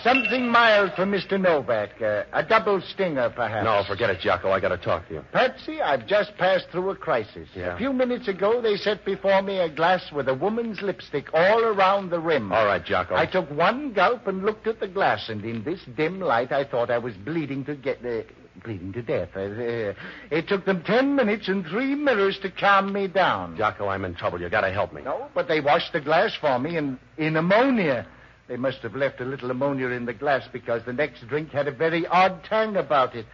Something 0.03 0.49
mild 0.49 0.91
for 0.95 1.05
Mr. 1.05 1.39
Novak. 1.39 2.01
Uh, 2.01 2.23
a 2.33 2.43
double 2.43 2.81
stinger, 2.81 3.29
perhaps. 3.29 3.63
No, 3.63 3.83
forget 3.87 4.09
it, 4.09 4.19
Jocko. 4.19 4.51
I 4.51 4.59
got 4.59 4.69
to 4.69 4.77
talk 4.77 5.07
to 5.07 5.13
you. 5.13 5.25
Patsy, 5.31 5.81
I've 5.81 6.05
just 6.07 6.35
passed 6.37 6.65
through 6.71 6.89
a 6.89 6.95
crisis. 6.95 7.47
Yeah? 7.55 7.75
A 7.75 7.77
few 7.77 7.93
minutes 7.93 8.27
ago, 8.27 8.61
they 8.61 8.75
set 8.75 9.05
before 9.05 9.41
me 9.41 9.59
a 9.59 9.69
glass 9.69 10.11
with 10.11 10.27
a 10.27 10.33
woman's 10.33 10.81
lipstick 10.81 11.33
all 11.33 11.63
around 11.63 12.09
the 12.09 12.19
rim. 12.19 12.51
All 12.51 12.65
right, 12.65 12.83
Jocko. 12.83 13.15
I 13.15 13.25
took 13.25 13.49
one 13.49 13.93
gulp 13.93 14.27
and 14.27 14.43
looked 14.43 14.67
at 14.67 14.81
the 14.81 14.89
glass, 14.89 15.29
and 15.29 15.43
in 15.45 15.63
this 15.63 15.79
dim 15.95 16.19
light, 16.19 16.51
I 16.51 16.65
thought 16.65 16.91
I 16.91 16.97
was 16.97 17.13
bleeding 17.15 17.63
to 17.65 17.75
get 17.75 18.05
uh, 18.05 18.23
bleeding 18.61 18.91
to 18.93 19.01
death. 19.01 19.29
Uh, 19.35 19.93
it 20.31 20.47
took 20.49 20.65
them 20.65 20.83
ten 20.83 21.15
minutes 21.15 21.47
and 21.47 21.65
three 21.65 21.95
mirrors 21.95 22.37
to 22.41 22.51
calm 22.51 22.91
me 22.91 23.07
down. 23.07 23.55
Jocko, 23.55 23.87
I'm 23.87 24.03
in 24.03 24.15
trouble. 24.15 24.41
You 24.41 24.49
got 24.49 24.61
to 24.61 24.71
help 24.71 24.91
me. 24.91 25.01
No, 25.03 25.27
but 25.33 25.47
they 25.47 25.61
washed 25.61 25.93
the 25.93 26.01
glass 26.01 26.35
for 26.39 26.59
me 26.59 26.77
in, 26.77 26.99
in 27.17 27.37
ammonia. 27.37 28.05
They 28.47 28.57
must 28.57 28.79
have 28.79 28.95
left 28.95 29.21
a 29.21 29.25
little 29.25 29.51
ammonia 29.51 29.87
in 29.87 30.05
the 30.05 30.13
glass 30.13 30.47
because 30.51 30.83
the 30.85 30.93
next 30.93 31.27
drink 31.27 31.49
had 31.51 31.67
a 31.67 31.71
very 31.71 32.05
odd 32.07 32.43
tang 32.43 32.75
about 32.75 33.15
it. 33.15 33.25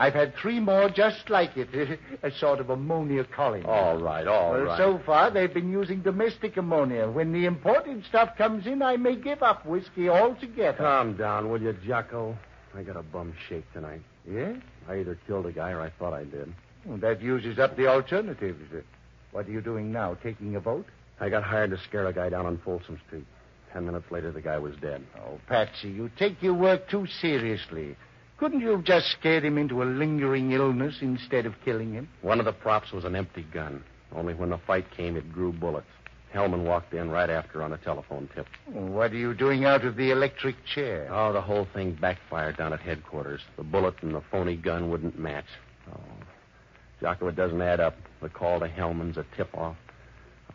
I've 0.00 0.14
had 0.14 0.34
three 0.36 0.60
more 0.60 0.88
just 0.88 1.28
like 1.28 1.56
it, 1.56 1.98
a 2.22 2.30
sort 2.30 2.60
of 2.60 2.70
ammonia 2.70 3.24
colony. 3.24 3.64
All 3.64 3.98
right, 3.98 4.26
all 4.26 4.52
well, 4.52 4.62
right. 4.62 4.78
so 4.78 5.00
far 5.04 5.30
they've 5.30 5.52
been 5.52 5.72
using 5.72 6.02
domestic 6.02 6.56
ammonia. 6.56 7.10
When 7.10 7.32
the 7.32 7.46
imported 7.46 8.04
stuff 8.04 8.36
comes 8.36 8.66
in, 8.66 8.80
I 8.80 8.96
may 8.96 9.16
give 9.16 9.42
up 9.42 9.66
whiskey 9.66 10.08
altogether. 10.08 10.78
Calm 10.78 11.16
down, 11.16 11.50
will 11.50 11.60
you, 11.60 11.76
Jocko? 11.84 12.36
I 12.74 12.82
got 12.82 12.96
a 12.96 13.02
bum 13.02 13.34
shake 13.48 13.70
tonight. 13.72 14.02
Yeah? 14.28 14.52
I 14.88 15.00
either 15.00 15.18
killed 15.26 15.46
a 15.46 15.52
guy 15.52 15.72
or 15.72 15.80
I 15.80 15.90
thought 15.98 16.12
I 16.12 16.24
did. 16.24 16.52
Well, 16.84 16.98
that 16.98 17.20
uses 17.20 17.58
up 17.58 17.76
the 17.76 17.88
alternatives. 17.88 18.60
What 19.32 19.46
are 19.46 19.50
you 19.50 19.60
doing 19.60 19.90
now? 19.90 20.14
Taking 20.22 20.54
a 20.54 20.60
vote? 20.60 20.86
I 21.20 21.28
got 21.28 21.42
hired 21.42 21.70
to 21.70 21.78
scare 21.88 22.06
a 22.06 22.12
guy 22.12 22.28
down 22.28 22.46
on 22.46 22.58
Folsom 22.64 23.00
Street. 23.08 23.26
Ten 23.72 23.86
minutes 23.86 24.10
later, 24.10 24.32
the 24.32 24.40
guy 24.40 24.58
was 24.58 24.74
dead. 24.80 25.02
Oh, 25.18 25.38
Patsy, 25.46 25.88
you 25.88 26.10
take 26.18 26.42
your 26.42 26.54
work 26.54 26.88
too 26.88 27.06
seriously. 27.20 27.96
Couldn't 28.38 28.60
you 28.60 28.70
have 28.70 28.84
just 28.84 29.10
scared 29.18 29.44
him 29.44 29.58
into 29.58 29.82
a 29.82 29.84
lingering 29.84 30.52
illness 30.52 30.98
instead 31.00 31.44
of 31.44 31.54
killing 31.64 31.92
him? 31.92 32.08
One 32.22 32.38
of 32.38 32.46
the 32.46 32.52
props 32.52 32.92
was 32.92 33.04
an 33.04 33.16
empty 33.16 33.44
gun. 33.52 33.82
Only 34.14 34.34
when 34.34 34.50
the 34.50 34.58
fight 34.58 34.86
came, 34.96 35.16
it 35.16 35.32
grew 35.32 35.52
bullets. 35.52 35.88
Hellman 36.34 36.64
walked 36.64 36.92
in 36.92 37.10
right 37.10 37.30
after 37.30 37.62
on 37.62 37.72
a 37.72 37.78
telephone 37.78 38.28
tip. 38.34 38.46
What 38.66 39.12
are 39.12 39.16
you 39.16 39.34
doing 39.34 39.64
out 39.64 39.84
of 39.84 39.96
the 39.96 40.10
electric 40.10 40.56
chair? 40.66 41.08
Oh, 41.10 41.32
the 41.32 41.40
whole 41.40 41.66
thing 41.74 41.96
backfired 42.00 42.58
down 42.58 42.72
at 42.72 42.80
headquarters. 42.80 43.40
The 43.56 43.62
bullet 43.62 43.94
and 44.02 44.14
the 44.14 44.22
phony 44.30 44.56
gun 44.56 44.90
wouldn't 44.90 45.18
match. 45.18 45.46
Oh, 45.90 46.00
Jocko, 47.00 47.28
it 47.28 47.36
doesn't 47.36 47.60
add 47.62 47.80
up. 47.80 47.96
The 48.20 48.28
call 48.28 48.60
to 48.60 48.68
Hellman's 48.68 49.16
a 49.16 49.24
tip-off. 49.36 49.76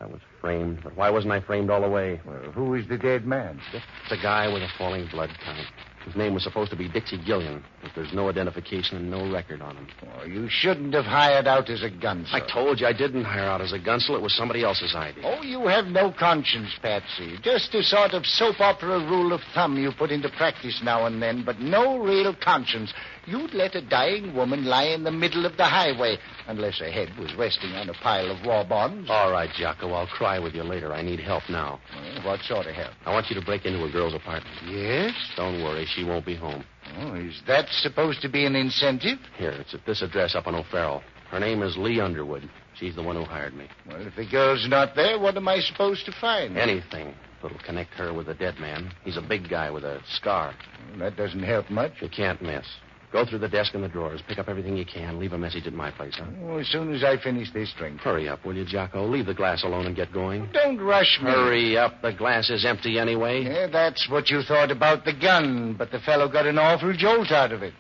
I 0.02 0.06
was 0.06 0.20
framed, 0.42 0.80
but 0.84 0.96
why 0.98 1.10
wasn't 1.10 1.34
I 1.34 1.42
framed 1.42 1.70
all 1.70 1.82
the 1.82 1.90
way? 1.90 2.20
Well, 2.26 2.52
who 2.54 2.76
is 2.76 2.88
the 2.88 2.98
dead 2.98 3.26
man? 3.26 3.62
Just 3.72 3.86
a 4.12 4.18
guy 4.18 4.48
with 4.50 4.64
a 4.64 4.70
falling 4.78 5.06
blood 5.08 5.30
count. 5.46 5.68
His 6.06 6.16
name 6.16 6.34
was 6.34 6.44
supposed 6.44 6.70
to 6.72 6.78
be 6.78 6.90
Dixie 6.90 7.18
Gillian, 7.24 7.64
but 7.82 7.92
there's 7.96 8.14
no 8.14 8.30
identification 8.30 8.98
and 8.98 9.10
no 9.10 9.32
record 9.32 9.62
on 9.62 9.78
him. 9.78 9.88
Oh, 10.20 10.26
you 10.26 10.48
shouldn't 10.50 10.94
have 10.94 11.06
hired 11.06 11.48
out 11.48 11.70
as 11.70 11.82
a 11.82 11.90
gunsel. 11.90 12.34
I 12.34 12.42
told 12.52 12.82
you 12.82 12.88
I 12.88 12.94
didn't 12.94 13.24
hire 13.24 13.46
out 13.46 13.62
as 13.62 13.72
a 13.72 13.80
gunsel. 13.80 14.16
It 14.16 14.22
was 14.22 14.36
somebody 14.36 14.64
else's 14.64 14.96
idea. 14.96 15.24
Oh, 15.26 15.42
you 15.42 15.68
have 15.68 15.86
no 15.86 16.12
conscience, 16.12 16.70
Patsy. 16.82 17.38
Just 17.42 17.74
a 17.74 17.84
sort 17.84 18.14
of 18.14 18.26
soap 18.26 18.60
opera 18.60 19.00
rule 19.00 19.32
of 19.34 19.42
thumb 19.54 19.78
you 19.78 19.92
put 19.98 20.12
into 20.12 20.30
practice 20.30 20.82
now 20.84 21.06
and 21.06 21.22
then, 21.22 21.44
but 21.46 21.60
no 21.60 22.00
real 22.00 22.36
conscience. 22.36 22.94
You'd 23.26 23.54
let 23.54 23.74
a 23.76 23.82
dying 23.82 24.36
woman 24.36 24.66
lie 24.66 24.88
in 24.88 25.06
the 25.06 25.12
middle 25.12 25.46
of 25.46 25.56
the 25.56 25.64
highway, 25.64 26.18
unless 26.48 26.80
her 26.80 26.92
head 26.92 27.18
was 27.18 27.34
resting 27.36 27.72
on 27.72 27.90
a 27.90 27.94
pile 27.94 28.30
of 28.30 28.46
war 28.46 28.66
bonds. 28.68 29.10
All 29.10 29.32
right, 29.32 29.50
Jocko. 29.56 29.92
I'll 29.94 30.08
cry 30.08 30.40
with 30.40 30.54
you 30.54 30.64
later. 30.64 30.92
I 30.92 31.02
need 31.02 31.22
help 31.22 31.44
now. 31.50 31.80
Well, 31.96 32.26
what 32.26 32.42
sort 32.42 32.68
of 32.68 32.76
help? 32.76 32.92
I 33.06 33.14
want 33.14 33.30
you 33.30 33.40
to 33.40 33.46
break 33.46 33.66
into 33.66 33.82
a 33.86 33.92
girl's 33.92 34.14
apartment. 34.14 34.54
Yes? 34.68 35.14
Don't 35.38 35.64
worry, 35.64 35.86
she 35.96 36.04
won't 36.04 36.26
be 36.26 36.36
home. 36.36 36.64
Oh, 37.00 37.16
is 37.16 37.42
that 37.48 37.68
supposed 37.70 38.22
to 38.22 38.30
be 38.30 38.46
an 38.46 38.56
incentive? 38.56 39.20
Here, 39.38 39.52
it's 39.52 39.74
at 39.74 39.86
this 39.86 40.02
address 40.02 40.36
up 40.36 40.48
on 40.48 40.56
O'Farrell. 40.56 41.02
Her 41.30 41.40
name 41.40 41.64
is 41.64 41.78
Lee 41.78 42.00
Underwood. 42.00 42.50
She's 42.76 42.96
the 42.96 43.04
one 43.04 43.16
who 43.16 43.24
hired 43.24 43.54
me. 43.54 43.68
Well, 43.88 44.06
if 44.06 44.16
the 44.16 44.26
girl's 44.30 44.68
not 44.68 44.96
there, 44.96 45.20
what 45.20 45.38
am 45.38 45.48
I 45.48 45.60
supposed 45.60 46.06
to 46.06 46.12
find? 46.20 46.58
Anything 46.58 47.14
that'll 47.42 47.58
connect 47.60 47.92
her 47.96 48.14
with 48.14 48.28
the 48.28 48.34
dead 48.34 48.60
man. 48.60 48.92
He's 49.04 49.18
a 49.18 49.22
big 49.22 49.50
guy 49.50 49.70
with 49.70 49.84
a 49.84 50.02
scar. 50.16 50.54
Well, 50.90 51.00
that 51.00 51.16
doesn't 51.16 51.44
help 51.44 51.70
much. 51.70 51.94
You 52.02 52.10
can't 52.10 52.42
miss. 52.42 52.66
Go 53.14 53.24
through 53.24 53.40
the 53.40 53.48
desk 53.48 53.76
and 53.76 53.84
the 53.84 53.88
drawers. 53.88 54.22
Pick 54.28 54.40
up 54.40 54.50
everything 54.50 54.76
you 54.76 54.86
can. 54.86 55.20
Leave 55.20 55.34
a 55.34 55.38
message 55.38 55.68
at 55.68 55.74
my 55.74 55.92
place, 55.92 56.16
huh? 56.18 56.26
Oh, 56.46 56.58
as 56.58 56.68
soon 56.68 56.92
as 56.96 57.04
I 57.04 57.16
finish 57.18 57.54
this 57.54 57.72
drink. 57.78 58.00
Hurry 58.00 58.28
up, 58.28 58.44
will 58.44 58.56
you, 58.56 58.66
Jocko? 58.66 59.06
Leave 59.06 59.28
the 59.28 59.36
glass 59.36 59.64
alone 59.64 59.86
and 59.86 59.96
get 59.96 60.12
going. 60.12 60.50
Don't 60.52 60.80
rush 60.80 61.20
me. 61.22 61.30
Hurry 61.30 61.78
up. 61.78 62.02
The 62.02 62.12
glass 62.12 62.50
is 62.50 62.66
empty 62.66 62.98
anyway. 62.98 63.44
Yeah, 63.44 63.68
that's 63.68 64.10
what 64.10 64.32
you 64.32 64.42
thought 64.42 64.72
about 64.72 65.06
the 65.06 65.14
gun, 65.14 65.76
but 65.78 65.92
the 65.92 66.00
fellow 66.00 66.28
got 66.28 66.48
an 66.48 66.58
awful 66.58 66.92
jolt 66.94 67.32
out 67.32 67.52
of 67.52 67.62
it. 67.62 67.76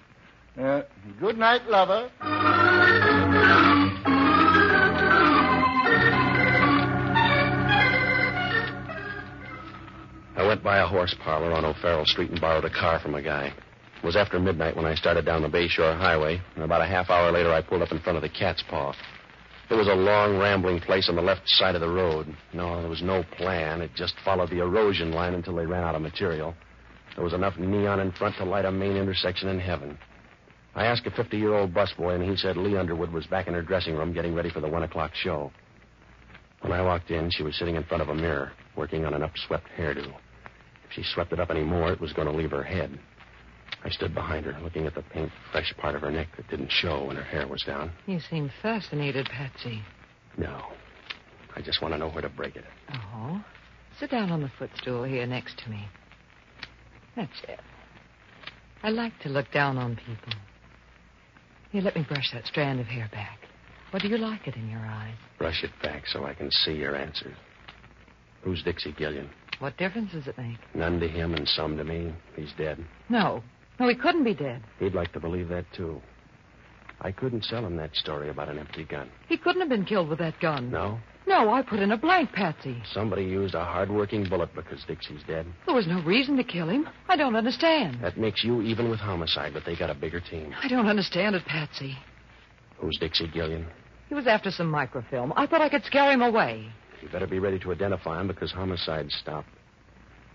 Uh, 0.56 0.84
good 1.20 1.40
night, 1.40 1.66
lover. 1.68 2.12
I 10.36 10.46
went 10.46 10.64
by 10.64 10.78
a 10.78 10.86
horse 10.86 11.16
parlor 11.24 11.52
on 11.54 11.66
O'Farrell 11.66 12.06
Street 12.06 12.30
and 12.30 12.40
borrowed 12.40 12.66
a 12.66 12.70
car 12.70 13.00
from 13.00 13.16
a 13.16 13.22
guy. 13.24 13.52
It 14.04 14.06
was 14.06 14.18
after 14.18 14.38
midnight 14.38 14.76
when 14.76 14.86
I 14.86 14.96
started 14.96 15.24
down 15.24 15.44
the 15.44 15.48
Bayshore 15.48 15.98
Highway, 15.98 16.42
and 16.56 16.66
about 16.66 16.82
a 16.82 16.86
half 16.86 17.10
hour 17.10 17.32
later 17.32 17.54
I 17.54 17.62
pulled 17.62 17.82
up 17.82 17.94
in 17.94 18.00
front 18.00 18.18
of 18.18 18.22
the 18.22 18.28
Cat's 18.28 18.62
Paw. 18.70 18.94
It 19.70 19.76
was 19.76 19.88
a 19.88 19.96
long, 19.96 20.38
rambling 20.38 20.82
place 20.82 21.08
on 21.08 21.16
the 21.16 21.22
left 21.22 21.44
side 21.46 21.74
of 21.74 21.80
the 21.80 21.88
road. 21.88 22.28
No, 22.52 22.82
there 22.82 22.90
was 22.90 23.02
no 23.02 23.24
plan. 23.38 23.80
It 23.80 23.92
just 23.96 24.16
followed 24.26 24.50
the 24.50 24.60
erosion 24.60 25.14
line 25.14 25.34
until 25.34 25.56
they 25.56 25.66
ran 25.66 25.86
out 25.86 25.96
of 25.96 26.02
material. 26.02 26.54
There 27.16 27.24
was 27.24 27.32
enough 27.32 27.58
neon 27.58 28.02
in 28.02 28.12
front 28.12 28.36
to 28.38 28.44
light 28.44 28.66
a 28.66 28.72
main 28.74 28.98
intersection 28.98 29.48
in 29.48 29.58
heaven. 29.58 29.98
I 30.76 30.86
asked 30.86 31.08
a 31.08 31.12
50 31.12 31.38
year 31.38 31.54
old 31.54 31.74
busboy, 31.74 32.16
and 32.16 32.30
he 32.30 32.36
said 32.36 32.58
Lee 32.58 32.76
Underwood 32.76 33.14
was 33.14 33.26
back 33.28 33.48
in 33.48 33.54
her 33.54 33.62
dressing 33.62 33.96
room 33.96 34.12
getting 34.12 34.36
ready 34.36 34.50
for 34.50 34.60
the 34.60 34.68
one 34.68 34.84
o'clock 34.84 35.12
show. 35.16 35.50
When 36.60 36.74
I 36.74 36.82
walked 36.82 37.10
in, 37.10 37.30
she 37.32 37.44
was 37.44 37.58
sitting 37.58 37.78
in 37.78 37.86
front 37.86 38.04
of 38.04 38.10
a 38.10 38.16
mirror, 38.16 38.52
working 38.76 39.06
on 39.06 39.14
an 39.14 39.22
upswept 39.22 39.70
hairdo. 39.78 40.08
If 40.08 40.92
she 40.92 41.04
swept 41.04 41.32
it 41.32 41.40
up 41.40 41.52
any 41.52 41.64
more, 41.64 41.94
it 41.94 42.02
was 42.02 42.12
going 42.12 42.28
to 42.28 42.36
leave 42.36 42.52
her 42.52 42.64
head. 42.64 43.00
I 43.84 43.90
stood 43.90 44.14
behind 44.14 44.46
her, 44.46 44.58
looking 44.62 44.86
at 44.86 44.96
the 44.96 45.02
pink, 45.02 45.30
fresh 45.52 45.74
part 45.78 45.96
of 45.96 46.02
her 46.02 46.12
neck 46.12 46.28
that 46.38 46.50
didn't 46.50 46.72
show 46.72 47.06
when 47.06 47.18
her 47.18 47.24
hair 47.24 47.48
was 47.48 47.64
down. 47.64 47.92
You 48.06 48.20
seem 48.20 48.50
fascinated, 48.62 49.28
Patsy. 49.28 49.82
No. 50.38 50.62
I 51.56 51.62
just 51.62 51.82
want 51.82 51.94
to 51.94 51.98
know 51.98 52.10
where 52.10 52.22
to 52.22 52.30
break 52.30 52.56
it. 52.56 52.64
Oh? 52.94 53.44
Sit 54.00 54.10
down 54.10 54.32
on 54.32 54.42
the 54.42 54.52
footstool 54.58 55.04
here 55.04 55.26
next 55.26 55.60
to 55.60 55.70
me. 55.70 55.88
That's 57.16 57.42
it. 57.48 57.60
I 58.82 58.90
like 58.90 59.18
to 59.20 59.30
look 59.30 59.52
down 59.52 59.78
on 59.78 59.96
people. 59.96 60.34
Here, 61.72 61.82
let 61.82 61.96
me 61.96 62.06
brush 62.08 62.32
that 62.34 62.46
strand 62.46 62.80
of 62.80 62.88
hair 62.88 63.10
back. 63.12 63.40
What 63.92 64.02
do 64.02 64.08
you 64.08 64.18
like 64.18 64.48
it 64.48 64.56
in 64.56 64.70
your 64.70 64.80
eyes? 64.80 65.16
Brush 65.38 65.64
it 65.64 65.72
back 65.84 66.08
so 66.08 66.26
I 66.26 66.34
can 66.34 66.50
see 66.50 66.74
your 66.74 66.96
answers. 66.96 67.36
Who's 68.42 68.64
Dixie 68.64 68.94
Gillian? 68.98 69.30
What 69.60 69.78
difference 69.78 70.12
does 70.12 70.28
it 70.28 70.38
make? 70.38 70.58
None 70.74 71.00
to 71.00 71.08
him 71.08 71.34
and 71.34 71.48
some 71.48 71.78
to 71.78 71.84
me. 71.84 72.14
He's 72.36 72.52
dead. 72.58 72.84
No. 73.10 73.44
No, 73.80 73.88
he 73.88 73.96
couldn't 73.96 74.24
be 74.24 74.34
dead. 74.34 74.62
He'd 74.80 74.94
like 74.94 75.12
to 75.14 75.20
believe 75.20 75.50
that, 75.50 75.66
too. 75.76 76.02
I 77.02 77.12
couldn't 77.12 77.44
sell 77.44 77.66
him 77.66 77.76
that 77.78 77.96
story 77.96 78.30
about 78.30 78.50
an 78.50 78.60
empty 78.60 78.84
gun. 78.86 79.10
He 79.28 79.38
couldn't 79.38 79.62
have 79.62 79.70
been 79.70 79.86
killed 79.86 80.10
with 80.10 80.20
that 80.20 80.40
gun. 80.40 80.72
No? 80.72 81.00
No, 81.26 81.54
I 81.54 81.62
put 81.62 81.80
in 81.80 81.92
a 81.92 81.98
blank, 81.98 82.32
Patsy. 82.34 82.82
Somebody 82.94 83.24
used 83.24 83.56
a 83.56 83.64
hard-working 83.64 84.30
bullet 84.30 84.54
because 84.54 84.84
Dixie's 84.86 85.22
dead. 85.26 85.46
There 85.66 85.76
was 85.76 85.88
no 85.88 86.02
reason 86.04 86.38
to 86.38 86.44
kill 86.44 86.70
him. 86.70 86.88
I 87.08 87.16
don't 87.16 87.36
understand. 87.36 88.00
That 88.02 88.18
makes 88.18 88.44
you 88.44 88.62
even 88.62 88.90
with 88.90 89.00
homicide, 89.00 89.54
but 89.54 89.64
they 89.66 89.76
got 89.76 89.90
a 89.90 89.96
bigger 89.96 90.20
team. 90.20 90.54
I 90.62 90.68
don't 90.68 90.88
understand 90.88 91.36
it, 91.36 91.46
Patsy. 91.46 91.98
Who's 92.78 92.98
Dixie 93.00 93.30
Gillian? 93.34 93.66
He 94.10 94.16
was 94.16 94.28
after 94.28 94.52
some 94.52 94.70
microfilm. 94.70 95.34
I 95.36 95.48
thought 95.48 95.62
I 95.62 95.70
could 95.70 95.86
scare 95.86 96.12
him 96.12 96.22
away. 96.22 96.68
You 97.02 97.10
better 97.10 97.28
be 97.28 97.40
ready 97.40 97.58
to 97.60 97.72
identify 97.72 98.20
him 98.20 98.28
because 98.28 98.52
homicide 98.52 99.10
stopped. 99.12 99.50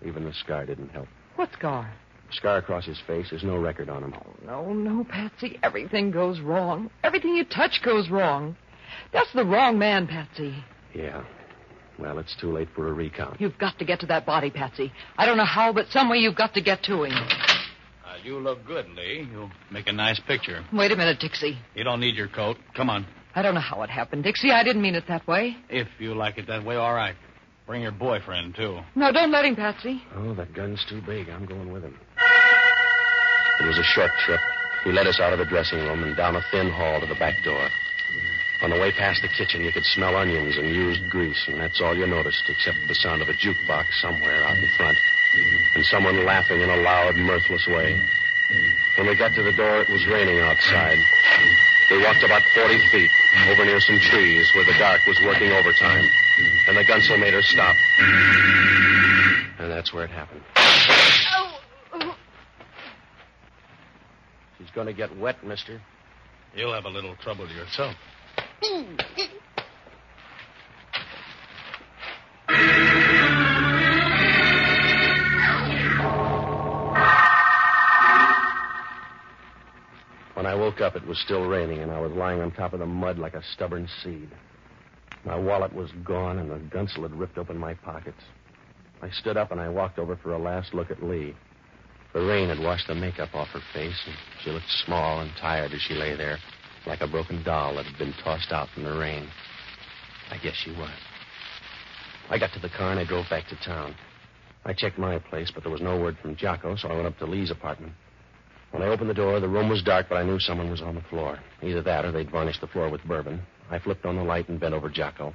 Even 0.05 0.23
the 0.23 0.33
scar 0.33 0.65
didn't 0.65 0.89
help. 0.89 1.07
What 1.35 1.51
scar? 1.53 1.93
Scar 2.31 2.57
across 2.57 2.85
his 2.85 2.99
face. 3.07 3.27
There's 3.29 3.43
no 3.43 3.57
record 3.57 3.89
on 3.89 4.03
him. 4.03 4.13
No, 4.45 4.73
no, 4.73 5.03
Patsy. 5.03 5.59
Everything 5.63 6.11
goes 6.11 6.39
wrong. 6.39 6.89
Everything 7.03 7.35
you 7.35 7.43
touch 7.43 7.81
goes 7.83 8.09
wrong. 8.09 8.55
That's 9.11 9.31
the 9.33 9.45
wrong 9.45 9.79
man, 9.79 10.07
Patsy. 10.07 10.55
Yeah. 10.93 11.23
Well, 11.97 12.19
it's 12.19 12.35
too 12.39 12.51
late 12.51 12.69
for 12.75 12.87
a 12.87 12.93
recount. 12.93 13.41
You've 13.41 13.57
got 13.57 13.77
to 13.79 13.85
get 13.85 13.99
to 14.01 14.05
that 14.07 14.25
body, 14.25 14.49
Patsy. 14.49 14.91
I 15.17 15.25
don't 15.25 15.37
know 15.37 15.45
how, 15.45 15.73
but 15.73 15.87
some 15.89 16.09
way 16.09 16.17
you've 16.17 16.35
got 16.35 16.53
to 16.53 16.61
get 16.61 16.83
to 16.83 17.03
him. 17.03 17.11
Uh, 17.11 18.15
you 18.23 18.39
look 18.39 18.65
good, 18.65 18.87
Lee. 18.89 19.27
You'll 19.29 19.51
make 19.71 19.87
a 19.87 19.91
nice 19.91 20.19
picture. 20.21 20.63
Wait 20.71 20.91
a 20.91 20.95
minute, 20.95 21.19
Dixie. 21.19 21.57
You 21.75 21.83
don't 21.83 21.99
need 21.99 22.15
your 22.15 22.29
coat. 22.29 22.57
Come 22.75 22.89
on. 22.89 23.05
I 23.35 23.41
don't 23.41 23.53
know 23.53 23.59
how 23.61 23.83
it 23.83 23.89
happened, 23.89 24.23
Dixie. 24.23 24.51
I 24.51 24.63
didn't 24.63 24.81
mean 24.81 24.95
it 24.95 25.05
that 25.07 25.27
way. 25.27 25.57
If 25.69 25.87
you 25.99 26.15
like 26.15 26.37
it 26.37 26.47
that 26.47 26.63
way, 26.65 26.75
all 26.77 26.93
right. 26.93 27.15
Bring 27.67 27.81
your 27.83 27.91
boyfriend, 27.91 28.55
too. 28.55 28.79
No, 28.95 29.11
don't 29.11 29.31
let 29.31 29.45
him, 29.45 29.55
Patsy. 29.55 30.01
Oh, 30.15 30.33
that 30.35 30.53
gun's 30.53 30.83
too 30.89 31.01
big. 31.05 31.29
I'm 31.29 31.45
going 31.45 31.71
with 31.71 31.83
him. 31.83 31.99
It 33.59 33.65
was 33.65 33.77
a 33.77 33.83
short 33.83 34.11
trip. 34.25 34.39
He 34.83 34.91
led 34.91 35.07
us 35.07 35.19
out 35.19 35.33
of 35.33 35.39
the 35.39 35.45
dressing 35.45 35.79
room 35.79 36.03
and 36.03 36.15
down 36.15 36.35
a 36.35 36.41
thin 36.51 36.69
hall 36.69 36.99
to 37.01 37.05
the 37.05 37.15
back 37.15 37.35
door. 37.43 37.67
On 38.61 38.69
the 38.69 38.79
way 38.79 38.91
past 38.91 39.21
the 39.21 39.27
kitchen, 39.27 39.61
you 39.61 39.71
could 39.71 39.85
smell 39.85 40.15
onions 40.15 40.57
and 40.57 40.67
used 40.67 41.09
grease, 41.09 41.47
and 41.47 41.59
that's 41.59 41.79
all 41.81 41.95
you 41.95 42.07
noticed, 42.07 42.43
except 42.49 42.77
the 42.87 42.95
sound 42.95 43.21
of 43.21 43.29
a 43.29 43.33
jukebox 43.33 43.85
somewhere 44.01 44.43
out 44.43 44.57
in 44.57 44.67
front, 44.75 44.97
and 45.75 45.85
someone 45.85 46.25
laughing 46.25 46.59
in 46.59 46.69
a 46.69 46.77
loud, 46.77 47.15
mirthless 47.15 47.67
way. 47.67 47.99
When 48.97 49.07
we 49.07 49.15
got 49.15 49.33
to 49.35 49.43
the 49.43 49.53
door, 49.53 49.81
it 49.81 49.89
was 49.89 50.05
raining 50.07 50.39
outside. 50.39 50.97
We 51.91 52.03
walked 52.03 52.23
about 52.23 52.43
40 52.53 52.79
feet, 52.91 53.11
over 53.47 53.63
near 53.63 53.79
some 53.79 53.99
trees 53.99 54.49
where 54.55 54.65
the 54.65 54.77
dark 54.77 55.05
was 55.07 55.19
working 55.25 55.51
overtime, 55.51 56.03
and 56.67 56.77
the 56.77 56.83
gunsel 56.83 57.17
made 57.17 57.33
her 57.33 57.41
stop. 57.41 57.75
And 59.59 59.71
that's 59.71 59.93
where 59.93 60.03
it 60.03 60.11
happened. 60.11 60.43
She's 64.69 64.75
going 64.75 64.85
to 64.85 64.93
get 64.93 65.17
wet, 65.17 65.43
mister. 65.43 65.81
You'll 66.55 66.73
have 66.75 66.85
a 66.85 66.89
little 66.89 67.15
trouble 67.23 67.47
yourself. 67.49 67.95
When 80.35 80.45
I 80.45 80.53
woke 80.53 80.81
up, 80.81 80.95
it 80.95 81.07
was 81.07 81.17
still 81.25 81.47
raining, 81.47 81.79
and 81.79 81.91
I 81.91 81.99
was 81.99 82.11
lying 82.11 82.39
on 82.39 82.51
top 82.51 82.73
of 82.73 82.79
the 82.79 82.85
mud 82.85 83.17
like 83.17 83.33
a 83.33 83.41
stubborn 83.55 83.89
seed. 84.03 84.29
My 85.25 85.35
wallet 85.35 85.73
was 85.73 85.89
gone, 86.05 86.37
and 86.37 86.51
the 86.51 86.59
gunsel 86.69 87.01
had 87.01 87.13
ripped 87.15 87.39
open 87.39 87.57
my 87.57 87.73
pockets. 87.73 88.21
I 89.01 89.09
stood 89.09 89.35
up 89.35 89.51
and 89.51 89.59
I 89.59 89.69
walked 89.69 89.97
over 89.97 90.15
for 90.17 90.33
a 90.33 90.37
last 90.37 90.75
look 90.75 90.91
at 90.91 91.01
Lee. 91.01 91.33
The 92.13 92.21
rain 92.21 92.49
had 92.49 92.59
washed 92.59 92.87
the 92.87 92.95
makeup 92.95 93.35
off 93.35 93.49
her 93.49 93.61
face, 93.73 93.99
and 94.05 94.15
she 94.43 94.49
looked 94.49 94.69
small 94.85 95.21
and 95.21 95.31
tired 95.39 95.73
as 95.73 95.81
she 95.81 95.93
lay 95.93 96.15
there, 96.15 96.37
like 96.87 97.01
a 97.01 97.07
broken 97.07 97.43
doll 97.43 97.75
that 97.75 97.85
had 97.85 97.97
been 97.97 98.13
tossed 98.23 98.51
out 98.51 98.67
in 98.75 98.83
the 98.83 98.97
rain. 98.97 99.27
I 100.31 100.37
guess 100.37 100.55
she 100.55 100.71
was. 100.71 100.89
I 102.29 102.37
got 102.37 102.51
to 102.53 102.59
the 102.59 102.69
car 102.69 102.91
and 102.91 102.99
I 102.99 103.05
drove 103.05 103.29
back 103.29 103.47
to 103.49 103.55
town. 103.63 103.95
I 104.65 104.73
checked 104.73 104.97
my 104.97 105.19
place, 105.19 105.51
but 105.53 105.63
there 105.63 105.71
was 105.71 105.81
no 105.81 105.99
word 105.99 106.17
from 106.21 106.35
Jocko, 106.35 106.75
so 106.75 106.89
I 106.89 106.95
went 106.95 107.07
up 107.07 107.17
to 107.19 107.25
Lee's 107.25 107.51
apartment. 107.51 107.93
When 108.71 108.83
I 108.83 108.87
opened 108.87 109.09
the 109.09 109.15
door, 109.15 109.39
the 109.39 109.47
room 109.47 109.69
was 109.69 109.81
dark, 109.81 110.07
but 110.09 110.17
I 110.17 110.23
knew 110.23 110.39
someone 110.39 110.69
was 110.69 110.81
on 110.81 110.95
the 110.95 111.01
floor. 111.01 111.39
Either 111.63 111.81
that 111.81 112.05
or 112.05 112.11
they'd 112.11 112.29
varnished 112.29 112.61
the 112.61 112.67
floor 112.67 112.89
with 112.89 113.03
bourbon. 113.03 113.41
I 113.71 113.79
flipped 113.79 114.05
on 114.05 114.15
the 114.15 114.23
light 114.23 114.49
and 114.49 114.59
bent 114.59 114.73
over 114.73 114.89
Jocko. 114.89 115.33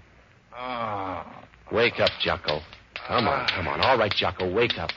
Ah. 0.55 1.45
Wake 1.73 1.99
up, 1.99 2.11
Jocko. 2.21 2.61
Come 3.09 3.27
on, 3.27 3.49
come 3.49 3.67
on. 3.67 3.81
All 3.81 3.99
right, 3.99 4.13
Jocko, 4.13 4.53
wake 4.53 4.79
up. 4.79 4.91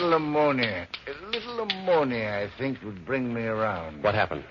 A 0.00 0.02
little 0.02 0.16
ammonia. 0.16 0.88
A 1.08 1.26
little 1.26 1.60
ammonia, 1.60 2.48
I 2.50 2.58
think, 2.58 2.78
would 2.82 3.04
bring 3.04 3.34
me 3.34 3.42
around. 3.42 4.02
What 4.02 4.14
happened? 4.14 4.44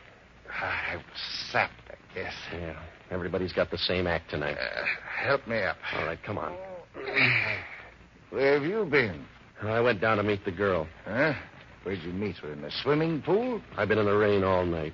I 0.47 0.97
was 0.97 1.03
sapped, 1.51 1.73
I 1.89 2.13
guess. 2.13 2.33
Yeah, 2.53 2.79
everybody's 3.09 3.51
got 3.51 3.71
the 3.71 3.77
same 3.79 4.05
act 4.05 4.29
tonight. 4.29 4.57
Uh, 4.59 4.85
help 5.25 5.47
me 5.47 5.57
up. 5.63 5.77
All 5.95 6.05
right, 6.05 6.19
come 6.23 6.37
on. 6.37 6.55
Where 8.29 8.59
have 8.59 8.63
you 8.63 8.85
been? 8.85 9.25
I 9.63 9.79
went 9.79 9.99
down 9.99 10.17
to 10.17 10.23
meet 10.23 10.45
the 10.45 10.51
girl. 10.51 10.87
Huh? 11.05 11.33
Where'd 11.81 12.03
you 12.03 12.13
meet 12.13 12.37
her? 12.37 12.53
In 12.53 12.61
the 12.61 12.71
swimming 12.83 13.23
pool? 13.23 13.59
I've 13.75 13.87
been 13.87 13.97
in 13.97 14.05
the 14.05 14.15
rain 14.15 14.43
all 14.43 14.67
night. 14.67 14.93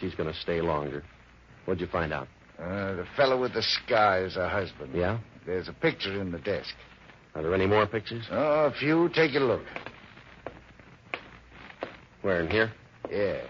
She's 0.00 0.16
going 0.16 0.32
to 0.32 0.38
stay 0.40 0.60
longer. 0.60 1.04
What'd 1.66 1.80
you 1.80 1.86
find 1.86 2.12
out? 2.12 2.26
Uh, 2.58 2.94
the 2.96 3.06
fellow 3.16 3.40
with 3.40 3.54
the 3.54 3.62
scar 3.62 4.24
is 4.24 4.34
her 4.34 4.48
husband. 4.48 4.90
Yeah? 4.92 5.20
There's 5.46 5.68
a 5.68 5.72
picture 5.72 6.20
in 6.20 6.32
the 6.32 6.40
desk. 6.40 6.74
Are 7.34 7.42
there 7.42 7.54
any 7.54 7.66
more 7.66 7.86
pictures? 7.86 8.24
Oh, 8.30 8.66
a 8.66 8.72
few. 8.78 9.08
Take 9.14 9.34
a 9.34 9.40
look. 9.40 9.62
Where, 12.22 12.40
in 12.40 12.50
here? 12.50 12.72
Yes. 13.10 13.46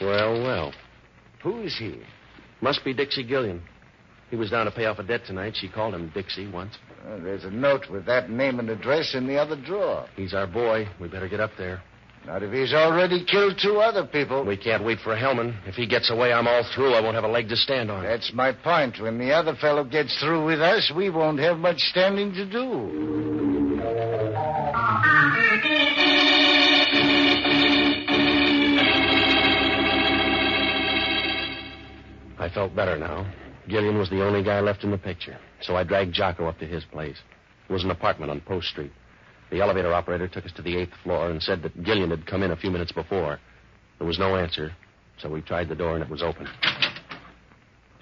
Well, 0.00 0.42
well. 0.42 0.72
Who 1.42 1.62
is 1.62 1.76
he? 1.76 2.00
Must 2.60 2.84
be 2.84 2.94
Dixie 2.94 3.24
Gillian. 3.24 3.62
He 4.30 4.36
was 4.36 4.50
down 4.50 4.66
to 4.66 4.72
pay 4.72 4.86
off 4.86 4.98
a 4.98 5.02
debt 5.02 5.22
tonight. 5.26 5.54
She 5.56 5.68
called 5.68 5.94
him 5.94 6.10
Dixie 6.14 6.48
once. 6.48 6.76
Oh, 7.06 7.20
there's 7.20 7.44
a 7.44 7.50
note 7.50 7.90
with 7.90 8.06
that 8.06 8.30
name 8.30 8.58
and 8.58 8.70
address 8.70 9.14
in 9.14 9.26
the 9.26 9.36
other 9.36 9.56
drawer. 9.56 10.06
He's 10.16 10.34
our 10.34 10.46
boy. 10.46 10.88
We 11.00 11.08
better 11.08 11.28
get 11.28 11.40
up 11.40 11.52
there. 11.58 11.82
Not 12.26 12.42
if 12.42 12.52
he's 12.52 12.74
already 12.74 13.24
killed 13.24 13.56
two 13.62 13.76
other 13.76 14.04
people. 14.04 14.44
We 14.44 14.56
can't 14.56 14.84
wait 14.84 14.98
for 14.98 15.14
Hellman. 15.14 15.54
If 15.64 15.76
he 15.76 15.86
gets 15.86 16.10
away, 16.10 16.32
I'm 16.32 16.48
all 16.48 16.64
through. 16.74 16.92
I 16.94 17.00
won't 17.00 17.14
have 17.14 17.22
a 17.22 17.28
leg 17.28 17.48
to 17.50 17.56
stand 17.56 17.88
on. 17.88 18.02
That's 18.02 18.32
my 18.32 18.50
point. 18.50 19.00
When 19.00 19.16
the 19.16 19.30
other 19.30 19.54
fellow 19.54 19.84
gets 19.84 20.18
through 20.18 20.44
with 20.44 20.60
us, 20.60 20.90
we 20.96 21.08
won't 21.08 21.38
have 21.38 21.58
much 21.58 21.78
standing 21.78 22.32
to 22.34 22.44
do. 22.44 23.80
I 32.40 32.48
felt 32.52 32.74
better 32.74 32.98
now. 32.98 33.32
Gillian 33.68 33.98
was 33.98 34.10
the 34.10 34.24
only 34.24 34.42
guy 34.42 34.58
left 34.58 34.82
in 34.82 34.90
the 34.90 34.98
picture. 34.98 35.38
So 35.60 35.76
I 35.76 35.84
dragged 35.84 36.12
Jocko 36.12 36.46
up 36.46 36.58
to 36.58 36.66
his 36.66 36.84
place. 36.84 37.18
It 37.68 37.72
was 37.72 37.84
an 37.84 37.90
apartment 37.92 38.32
on 38.32 38.40
Post 38.40 38.68
Street. 38.68 38.92
The 39.50 39.60
elevator 39.60 39.92
operator 39.92 40.28
took 40.28 40.44
us 40.44 40.52
to 40.52 40.62
the 40.62 40.76
eighth 40.76 40.94
floor 41.02 41.30
and 41.30 41.42
said 41.42 41.62
that 41.62 41.82
Gillian 41.82 42.10
had 42.10 42.26
come 42.26 42.42
in 42.42 42.50
a 42.50 42.56
few 42.56 42.70
minutes 42.70 42.92
before. 42.92 43.38
There 43.98 44.06
was 44.06 44.18
no 44.18 44.36
answer, 44.36 44.72
so 45.18 45.30
we 45.30 45.40
tried 45.40 45.68
the 45.68 45.74
door 45.74 45.94
and 45.94 46.02
it 46.02 46.10
was 46.10 46.22
open. 46.22 46.48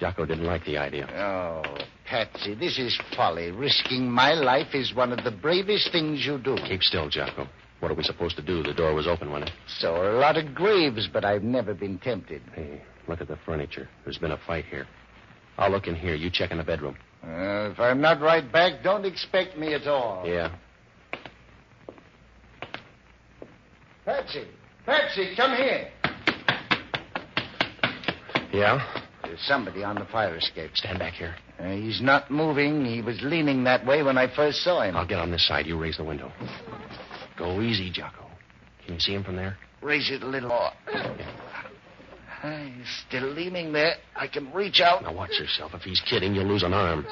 Jocko 0.00 0.26
didn't 0.26 0.44
like 0.44 0.64
the 0.64 0.76
idea. 0.76 1.06
Oh, 1.14 1.62
Patsy, 2.06 2.54
this 2.54 2.78
is 2.78 2.98
folly. 3.16 3.50
Risking 3.50 4.10
my 4.10 4.32
life 4.32 4.74
is 4.74 4.94
one 4.94 5.12
of 5.12 5.22
the 5.24 5.30
bravest 5.30 5.92
things 5.92 6.24
you 6.26 6.38
do. 6.38 6.56
Keep 6.66 6.82
still, 6.82 7.08
Jocko. 7.08 7.46
What 7.80 7.90
are 7.90 7.94
we 7.94 8.02
supposed 8.02 8.36
to 8.36 8.42
do? 8.42 8.62
The 8.62 8.72
door 8.72 8.94
was 8.94 9.06
open, 9.06 9.30
wasn't 9.30 9.50
it? 9.50 9.56
So 9.78 9.96
a 9.96 10.16
lot 10.18 10.36
of 10.36 10.54
graves, 10.54 11.08
but 11.12 11.24
I've 11.24 11.42
never 11.42 11.74
been 11.74 11.98
tempted. 11.98 12.42
Hey, 12.54 12.82
look 13.08 13.20
at 13.20 13.28
the 13.28 13.38
furniture. 13.44 13.88
There's 14.04 14.18
been 14.18 14.32
a 14.32 14.40
fight 14.46 14.64
here. 14.64 14.86
I'll 15.58 15.70
look 15.70 15.86
in 15.86 15.94
here. 15.94 16.14
You 16.14 16.30
check 16.30 16.50
in 16.50 16.58
the 16.58 16.64
bedroom. 16.64 16.96
Uh, 17.22 17.70
if 17.72 17.78
I'm 17.80 18.00
not 18.00 18.20
right 18.20 18.50
back, 18.50 18.82
don't 18.82 19.04
expect 19.04 19.56
me 19.56 19.74
at 19.74 19.86
all. 19.86 20.26
Yeah. 20.26 20.54
Patsy, 24.04 24.44
Patsy, 24.84 25.34
come 25.36 25.56
here. 25.56 25.88
Yeah? 28.52 28.78
There's 29.22 29.40
somebody 29.46 29.82
on 29.82 29.96
the 29.96 30.04
fire 30.04 30.36
escape. 30.36 30.72
Stand 30.74 30.98
back 30.98 31.14
here. 31.14 31.34
Uh, 31.58 31.70
he's 31.70 32.02
not 32.02 32.30
moving. 32.30 32.84
He 32.84 33.00
was 33.00 33.18
leaning 33.22 33.64
that 33.64 33.86
way 33.86 34.02
when 34.02 34.18
I 34.18 34.32
first 34.34 34.58
saw 34.62 34.82
him. 34.82 34.96
I'll 34.96 35.06
get 35.06 35.18
on 35.18 35.30
this 35.30 35.46
side. 35.46 35.66
You 35.66 35.78
raise 35.80 35.96
the 35.96 36.04
window. 36.04 36.30
Go 37.38 37.60
easy, 37.60 37.90
Jocko. 37.90 38.26
Can 38.84 38.94
you 38.94 39.00
see 39.00 39.14
him 39.14 39.24
from 39.24 39.36
there? 39.36 39.56
Raise 39.80 40.10
it 40.10 40.22
a 40.22 40.26
little 40.26 40.50
more. 40.50 40.70
Uh, 42.42 42.58
he's 42.66 43.04
still 43.08 43.26
leaning 43.32 43.72
there. 43.72 43.94
I 44.14 44.28
can 44.28 44.52
reach 44.52 44.80
out. 44.80 45.02
Now 45.02 45.14
watch 45.14 45.38
yourself. 45.38 45.72
If 45.74 45.82
he's 45.82 46.00
kidding, 46.02 46.34
you'll 46.34 46.44
lose 46.44 46.62
an 46.62 46.74
arm. 46.74 47.06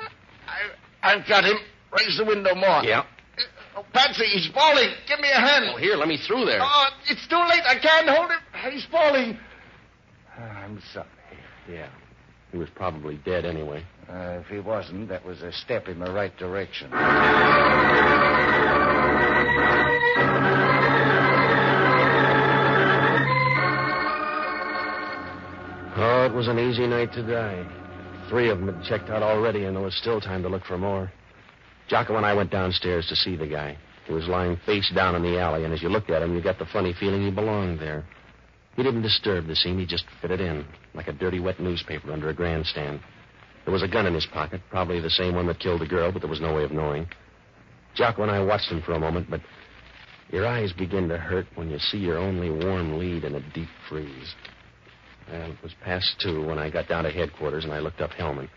I, 1.02 1.14
I've 1.14 1.26
got 1.26 1.44
him. 1.44 1.56
Raise 1.98 2.18
the 2.18 2.24
window 2.24 2.54
more. 2.54 2.84
Yeah. 2.84 3.04
Oh, 3.74 3.84
Patsy, 3.92 4.24
he's 4.24 4.48
falling. 4.52 4.90
Give 5.08 5.18
me 5.20 5.28
a 5.30 5.40
hand. 5.40 5.64
Oh, 5.72 5.78
here, 5.78 5.96
let 5.96 6.08
me 6.08 6.18
through 6.26 6.44
there. 6.44 6.60
Oh, 6.60 6.88
it's 7.08 7.26
too 7.26 7.36
late. 7.36 7.62
I 7.66 7.78
can't 7.80 8.08
hold 8.08 8.30
him. 8.30 8.38
He's 8.70 8.84
falling. 8.86 9.38
I'm 10.38 10.80
sorry. 10.92 11.06
Yeah. 11.70 11.88
He 12.50 12.58
was 12.58 12.68
probably 12.74 13.18
dead 13.24 13.46
anyway. 13.46 13.82
Uh, 14.08 14.40
if 14.40 14.46
he 14.46 14.60
wasn't, 14.60 15.08
that 15.08 15.24
was 15.24 15.40
a 15.42 15.52
step 15.52 15.88
in 15.88 15.98
the 15.98 16.12
right 16.12 16.36
direction. 16.36 16.90
Oh, 25.94 26.26
it 26.26 26.34
was 26.34 26.48
an 26.48 26.58
easy 26.58 26.86
night 26.86 27.12
to 27.14 27.22
die. 27.22 27.66
Three 28.28 28.50
of 28.50 28.58
them 28.58 28.74
had 28.74 28.84
checked 28.84 29.08
out 29.08 29.22
already, 29.22 29.64
and 29.64 29.76
there 29.76 29.82
was 29.82 29.94
still 29.94 30.20
time 30.20 30.42
to 30.42 30.48
look 30.48 30.64
for 30.64 30.76
more. 30.76 31.10
Jocko 31.88 32.16
and 32.16 32.26
I 32.26 32.34
went 32.34 32.50
downstairs 32.50 33.06
to 33.08 33.16
see 33.16 33.36
the 33.36 33.46
guy. 33.46 33.76
He 34.06 34.12
was 34.12 34.26
lying 34.26 34.56
face 34.66 34.90
down 34.94 35.14
in 35.14 35.22
the 35.22 35.38
alley, 35.38 35.64
and 35.64 35.72
as 35.72 35.82
you 35.82 35.88
looked 35.88 36.10
at 36.10 36.22
him, 36.22 36.34
you 36.34 36.42
got 36.42 36.58
the 36.58 36.66
funny 36.66 36.92
feeling 36.98 37.22
he 37.22 37.30
belonged 37.30 37.78
there. 37.78 38.04
He 38.76 38.82
didn't 38.82 39.02
disturb 39.02 39.46
the 39.46 39.56
scene, 39.56 39.78
he 39.78 39.86
just 39.86 40.04
fitted 40.20 40.40
in, 40.40 40.64
like 40.94 41.08
a 41.08 41.12
dirty, 41.12 41.40
wet 41.40 41.60
newspaper 41.60 42.10
under 42.12 42.30
a 42.30 42.34
grandstand. 42.34 43.00
There 43.64 43.72
was 43.72 43.82
a 43.82 43.88
gun 43.88 44.06
in 44.06 44.14
his 44.14 44.26
pocket, 44.26 44.60
probably 44.70 45.00
the 45.00 45.10
same 45.10 45.34
one 45.34 45.46
that 45.46 45.60
killed 45.60 45.82
the 45.82 45.86
girl, 45.86 46.10
but 46.10 46.20
there 46.20 46.30
was 46.30 46.40
no 46.40 46.54
way 46.54 46.64
of 46.64 46.72
knowing. 46.72 47.06
Jocko 47.94 48.22
and 48.22 48.30
I 48.30 48.42
watched 48.42 48.70
him 48.70 48.82
for 48.82 48.94
a 48.94 48.98
moment, 48.98 49.28
but 49.30 49.40
your 50.30 50.46
eyes 50.46 50.72
begin 50.72 51.08
to 51.08 51.18
hurt 51.18 51.46
when 51.54 51.70
you 51.70 51.78
see 51.78 51.98
your 51.98 52.18
only 52.18 52.50
warm 52.50 52.98
lead 52.98 53.24
in 53.24 53.34
a 53.34 53.52
deep 53.52 53.68
freeze. 53.88 54.34
Well, 55.30 55.50
it 55.52 55.62
was 55.62 55.74
past 55.84 56.16
two 56.20 56.44
when 56.46 56.58
I 56.58 56.70
got 56.70 56.88
down 56.88 57.04
to 57.04 57.10
headquarters 57.10 57.64
and 57.64 57.72
I 57.72 57.78
looked 57.78 58.00
up 58.00 58.10
Hellman. 58.10 58.48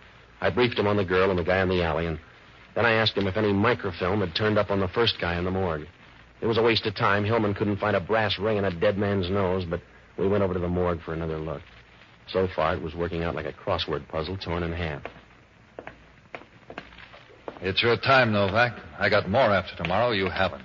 I 0.42 0.50
briefed 0.50 0.80
him 0.80 0.88
on 0.88 0.98
the 0.98 1.06
girl 1.06 1.30
and 1.30 1.38
the 1.38 1.44
guy 1.44 1.62
in 1.62 1.70
the 1.70 1.84
alley, 1.84 2.06
and 2.08 2.20
then 2.76 2.86
I 2.86 2.94
asked 2.94 3.18
him 3.18 3.28
if 3.28 3.38
any 3.38 3.54
microfilm 3.54 4.20
had 4.20 4.36
turned 4.36 4.58
up 4.58 4.70
on 4.70 4.80
the 4.80 4.88
first 4.90 5.16
guy 5.20 5.38
in 5.38 5.46
the 5.46 5.52
morgue. 5.52 5.88
It 6.42 6.46
was 6.46 6.58
a 6.58 6.62
waste 6.62 6.86
of 6.86 6.96
time. 6.96 7.24
Hellman 7.24 7.56
couldn't 7.56 7.78
find 7.78 7.96
a 7.96 8.02
brass 8.02 8.38
ring 8.38 8.58
in 8.58 8.66
a 8.66 8.80
dead 8.80 8.98
man's 8.98 9.30
nose, 9.30 9.66
but 9.66 9.82
we 10.20 10.28
went 10.28 10.44
over 10.44 10.54
to 10.54 10.60
the 10.60 10.68
morgue 10.68 11.02
for 11.02 11.14
another 11.14 11.38
look. 11.38 11.62
So 12.28 12.48
far, 12.56 12.76
it 12.76 12.82
was 12.82 12.94
working 12.94 13.24
out 13.24 13.36
like 13.36 13.46
a 13.46 13.54
crossword 13.54 14.08
puzzle 14.10 14.38
torn 14.38 14.64
in 14.64 14.74
half. 14.74 15.02
It's 17.62 17.82
your 17.82 17.98
time, 17.98 18.34
Novak. 18.34 18.78
I 19.00 19.10
got 19.10 19.30
more 19.30 19.42
after 19.42 19.76
tomorrow. 19.82 20.12
You 20.12 20.30
haven't. 20.30 20.64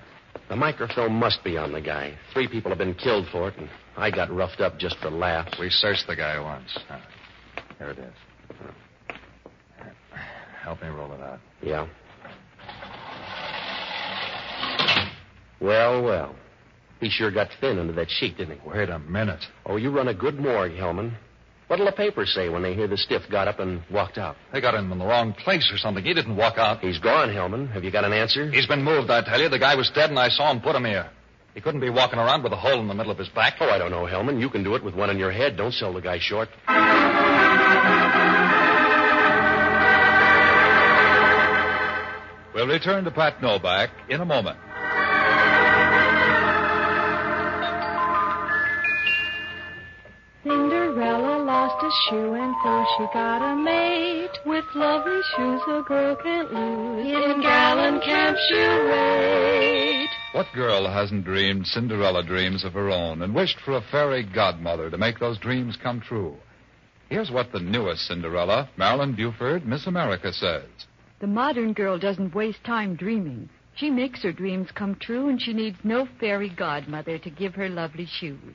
The 0.48 0.56
microfilm 0.56 1.12
must 1.12 1.44
be 1.44 1.56
on 1.56 1.72
the 1.72 1.80
guy. 1.80 2.14
Three 2.32 2.48
people 2.48 2.70
have 2.70 2.78
been 2.78 2.94
killed 2.94 3.26
for 3.30 3.48
it, 3.48 3.56
and 3.56 3.68
I 3.96 4.10
got 4.10 4.30
roughed 4.30 4.60
up 4.60 4.78
just 4.78 4.98
for 4.98 5.10
laughs. 5.10 5.56
We 5.60 5.70
searched 5.70 6.08
the 6.08 6.16
guy 6.16 6.40
once. 6.40 6.76
Here 7.78 7.90
it 7.90 7.98
is. 7.98 8.12
Help 10.62 10.82
me 10.82 10.88
roll 10.88 11.12
it 11.12 11.20
out. 11.20 11.38
Yeah. 11.62 11.86
Well, 15.60 16.02
well. 16.02 16.34
He 17.00 17.08
sure 17.08 17.30
got 17.30 17.48
thin 17.60 17.78
under 17.78 17.92
that 17.94 18.10
sheet, 18.10 18.36
didn't 18.36 18.60
he? 18.60 18.68
Wait 18.68 18.90
a 18.90 18.98
minute. 18.98 19.42
Oh, 19.64 19.76
you 19.76 19.90
run 19.90 20.08
a 20.08 20.14
good 20.14 20.38
morgue, 20.38 20.72
Hellman. 20.72 21.14
What'll 21.68 21.86
the 21.86 21.92
papers 21.92 22.32
say 22.34 22.48
when 22.48 22.62
they 22.62 22.74
hear 22.74 22.88
the 22.88 22.96
stiff 22.96 23.22
got 23.30 23.46
up 23.46 23.60
and 23.60 23.82
walked 23.90 24.18
out? 24.18 24.36
They 24.52 24.60
got 24.60 24.74
him 24.74 24.90
in 24.90 24.98
the 24.98 25.06
wrong 25.06 25.32
place 25.32 25.70
or 25.72 25.78
something. 25.78 26.04
He 26.04 26.12
didn't 26.12 26.36
walk 26.36 26.58
out. 26.58 26.80
He's 26.80 26.98
gone, 26.98 27.28
Hellman. 27.28 27.72
Have 27.72 27.84
you 27.84 27.92
got 27.92 28.04
an 28.04 28.12
answer? 28.12 28.50
He's 28.50 28.66
been 28.66 28.82
moved, 28.82 29.08
I 29.08 29.22
tell 29.22 29.40
you. 29.40 29.48
The 29.48 29.58
guy 29.58 29.76
was 29.76 29.88
dead, 29.94 30.10
and 30.10 30.18
I 30.18 30.28
saw 30.30 30.50
him 30.50 30.60
put 30.60 30.74
him 30.74 30.84
here. 30.84 31.08
He 31.54 31.60
couldn't 31.60 31.80
be 31.80 31.90
walking 31.90 32.18
around 32.18 32.42
with 32.42 32.52
a 32.52 32.56
hole 32.56 32.80
in 32.80 32.88
the 32.88 32.94
middle 32.94 33.12
of 33.12 33.18
his 33.18 33.28
back. 33.28 33.54
Oh, 33.60 33.68
I 33.68 33.78
don't 33.78 33.90
know, 33.90 34.04
Hellman. 34.04 34.40
You 34.40 34.50
can 34.50 34.64
do 34.64 34.74
it 34.74 34.84
with 34.84 34.94
one 34.94 35.10
in 35.10 35.18
your 35.18 35.30
head. 35.30 35.56
Don't 35.56 35.72
sell 35.72 35.92
the 35.92 36.00
guy 36.00 36.18
short. 36.18 36.48
We'll 42.52 42.66
return 42.66 43.04
to 43.04 43.10
Pat 43.10 43.40
Novak 43.40 43.90
in 44.08 44.20
a 44.20 44.24
moment. 44.24 44.58
A 51.90 51.92
shoe 52.08 52.34
and 52.34 52.54
so 52.62 52.84
she 52.96 53.06
got 53.12 53.42
a 53.42 53.56
mate 53.56 54.38
with 54.46 54.64
lovely 54.76 55.20
shoes 55.34 55.60
a 55.66 55.82
girl 55.82 56.14
can't 56.22 56.52
lose. 56.52 57.04
In 57.04 57.42
Gallenkamp 57.42 58.36
she'll 58.48 58.86
wait. 58.86 60.08
What 60.30 60.46
girl 60.54 60.88
hasn't 60.88 61.24
dreamed 61.24 61.66
Cinderella 61.66 62.22
dreams 62.22 62.62
of 62.62 62.74
her 62.74 62.90
own 62.90 63.22
and 63.22 63.34
wished 63.34 63.58
for 63.64 63.72
a 63.72 63.80
fairy 63.90 64.22
godmother 64.22 64.88
to 64.88 64.98
make 64.98 65.18
those 65.18 65.36
dreams 65.38 65.76
come 65.82 66.00
true? 66.00 66.36
Here's 67.08 67.32
what 67.32 67.50
the 67.50 67.58
newest 67.58 68.06
Cinderella, 68.06 68.70
Marilyn 68.76 69.16
Buferd, 69.16 69.66
Miss 69.66 69.88
America, 69.88 70.32
says. 70.32 70.68
The 71.18 71.26
modern 71.26 71.72
girl 71.72 71.98
doesn't 71.98 72.36
waste 72.36 72.62
time 72.62 72.94
dreaming. 72.94 73.48
She 73.74 73.90
makes 73.90 74.22
her 74.22 74.32
dreams 74.32 74.68
come 74.76 74.94
true, 74.94 75.28
and 75.28 75.42
she 75.42 75.52
needs 75.52 75.78
no 75.82 76.06
fairy 76.20 76.50
godmother 76.50 77.18
to 77.18 77.30
give 77.30 77.56
her 77.56 77.68
lovely 77.68 78.06
shoes. 78.06 78.54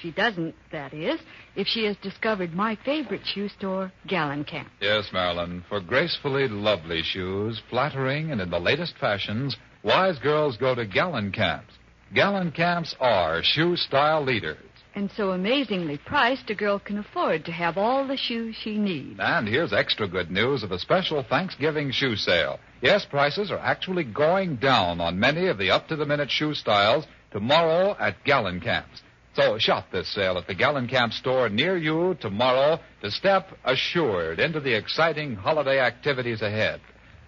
She 0.00 0.10
doesn't, 0.10 0.54
that 0.70 0.94
is, 0.94 1.20
if 1.56 1.66
she 1.66 1.84
has 1.84 1.96
discovered 1.96 2.54
my 2.54 2.76
favorite 2.84 3.26
shoe 3.26 3.48
store, 3.48 3.92
Gallenkamp. 4.06 4.68
Yes, 4.80 5.08
Marilyn. 5.12 5.64
For 5.68 5.80
gracefully 5.80 6.48
lovely 6.48 7.02
shoes, 7.02 7.60
flattering 7.68 8.30
and 8.30 8.40
in 8.40 8.50
the 8.50 8.60
latest 8.60 8.94
fashions, 8.98 9.56
wise 9.82 10.18
girls 10.18 10.56
go 10.56 10.74
to 10.74 10.86
Gallenkamps. 10.86 11.78
Gallon 12.14 12.52
Camps 12.52 12.94
are 13.00 13.42
shoe 13.42 13.76
style 13.76 14.24
leaders. 14.24 14.56
And 14.94 15.10
so 15.14 15.32
amazingly 15.32 15.98
priced, 15.98 16.48
a 16.48 16.54
girl 16.54 16.78
can 16.78 16.98
afford 16.98 17.44
to 17.44 17.52
have 17.52 17.76
all 17.76 18.06
the 18.06 18.16
shoes 18.16 18.56
she 18.58 18.78
needs. 18.78 19.20
And 19.20 19.46
here's 19.46 19.72
extra 19.72 20.08
good 20.08 20.30
news 20.30 20.62
of 20.62 20.72
a 20.72 20.78
special 20.78 21.22
Thanksgiving 21.22 21.90
shoe 21.92 22.16
sale. 22.16 22.58
Yes, 22.80 23.04
prices 23.04 23.50
are 23.50 23.58
actually 23.58 24.04
going 24.04 24.56
down 24.56 25.00
on 25.00 25.20
many 25.20 25.48
of 25.48 25.58
the 25.58 25.70
up 25.70 25.86
to 25.88 25.96
the 25.96 26.06
minute 26.06 26.30
shoe 26.30 26.54
styles 26.54 27.06
tomorrow 27.30 27.94
at 28.00 28.24
Gallenkamps. 28.24 29.02
So 29.38 29.56
shop 29.56 29.92
this 29.92 30.12
sale 30.12 30.36
at 30.36 30.48
the 30.48 30.54
Gallenkamp 30.56 31.12
store 31.12 31.48
near 31.48 31.76
you 31.76 32.16
tomorrow 32.20 32.80
to 33.02 33.10
step 33.12 33.46
assured 33.64 34.40
into 34.40 34.58
the 34.58 34.76
exciting 34.76 35.36
holiday 35.36 35.78
activities 35.78 36.42
ahead. 36.42 36.80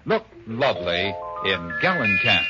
Look 0.06 0.24
lovely 0.48 1.14
in 1.44 1.72
Gallenkamps. 1.80 2.46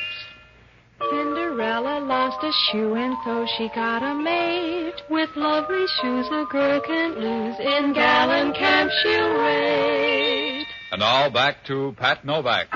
Cinderella 1.11 2.01
lost 2.01 2.43
a 2.43 2.53
shoe 2.73 2.95
and 2.95 3.15
so 3.23 3.47
she 3.59 3.69
got 3.75 4.03
a 4.03 4.15
maid. 4.15 4.95
With 5.11 5.29
lovely 5.37 5.85
shoes 6.01 6.27
a 6.29 6.47
girl 6.51 6.81
can't 6.81 7.19
lose. 7.19 7.57
In 7.61 7.93
Gallenkamp 7.93 8.89
she'll 9.03 9.35
raid. 9.43 10.65
And 10.91 11.01
now 11.01 11.29
back 11.29 11.67
to 11.67 11.95
Pat 11.99 12.25
Novak. 12.25 12.69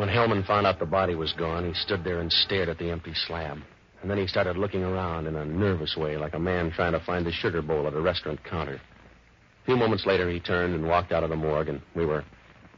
When 0.00 0.08
Hellman 0.08 0.46
found 0.46 0.66
out 0.66 0.78
the 0.78 0.86
body 0.86 1.14
was 1.14 1.34
gone, 1.34 1.66
he 1.66 1.74
stood 1.74 2.04
there 2.04 2.20
and 2.20 2.32
stared 2.32 2.70
at 2.70 2.78
the 2.78 2.90
empty 2.90 3.12
slab. 3.12 3.58
And 4.00 4.10
then 4.10 4.16
he 4.16 4.26
started 4.26 4.56
looking 4.56 4.82
around 4.82 5.26
in 5.26 5.36
a 5.36 5.44
nervous 5.44 5.94
way, 5.94 6.16
like 6.16 6.32
a 6.32 6.38
man 6.38 6.70
trying 6.70 6.92
to 6.92 7.04
find 7.04 7.26
the 7.26 7.30
sugar 7.30 7.60
bowl 7.60 7.86
at 7.86 7.92
a 7.92 8.00
restaurant 8.00 8.42
counter. 8.42 8.76
A 8.76 9.64
few 9.66 9.76
moments 9.76 10.06
later, 10.06 10.30
he 10.30 10.40
turned 10.40 10.74
and 10.74 10.88
walked 10.88 11.12
out 11.12 11.22
of 11.22 11.28
the 11.28 11.36
morgue, 11.36 11.68
and 11.68 11.82
we 11.94 12.06
were 12.06 12.24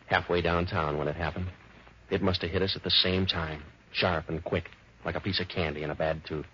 halfway 0.07 0.43
downtown 0.43 0.99
when 0.99 1.07
it 1.07 1.15
happened. 1.15 1.47
It 2.11 2.23
must 2.23 2.43
have 2.43 2.51
hit 2.51 2.61
us 2.61 2.75
at 2.75 2.83
the 2.83 2.91
same 2.91 3.25
time, 3.25 3.63
sharp 3.93 4.29
and 4.29 4.43
quick, 4.43 4.69
like 5.05 5.15
a 5.15 5.21
piece 5.21 5.39
of 5.39 5.47
candy 5.47 5.85
in 5.85 5.91
a 5.91 5.95
bad 5.95 6.23
tooth. 6.27 6.47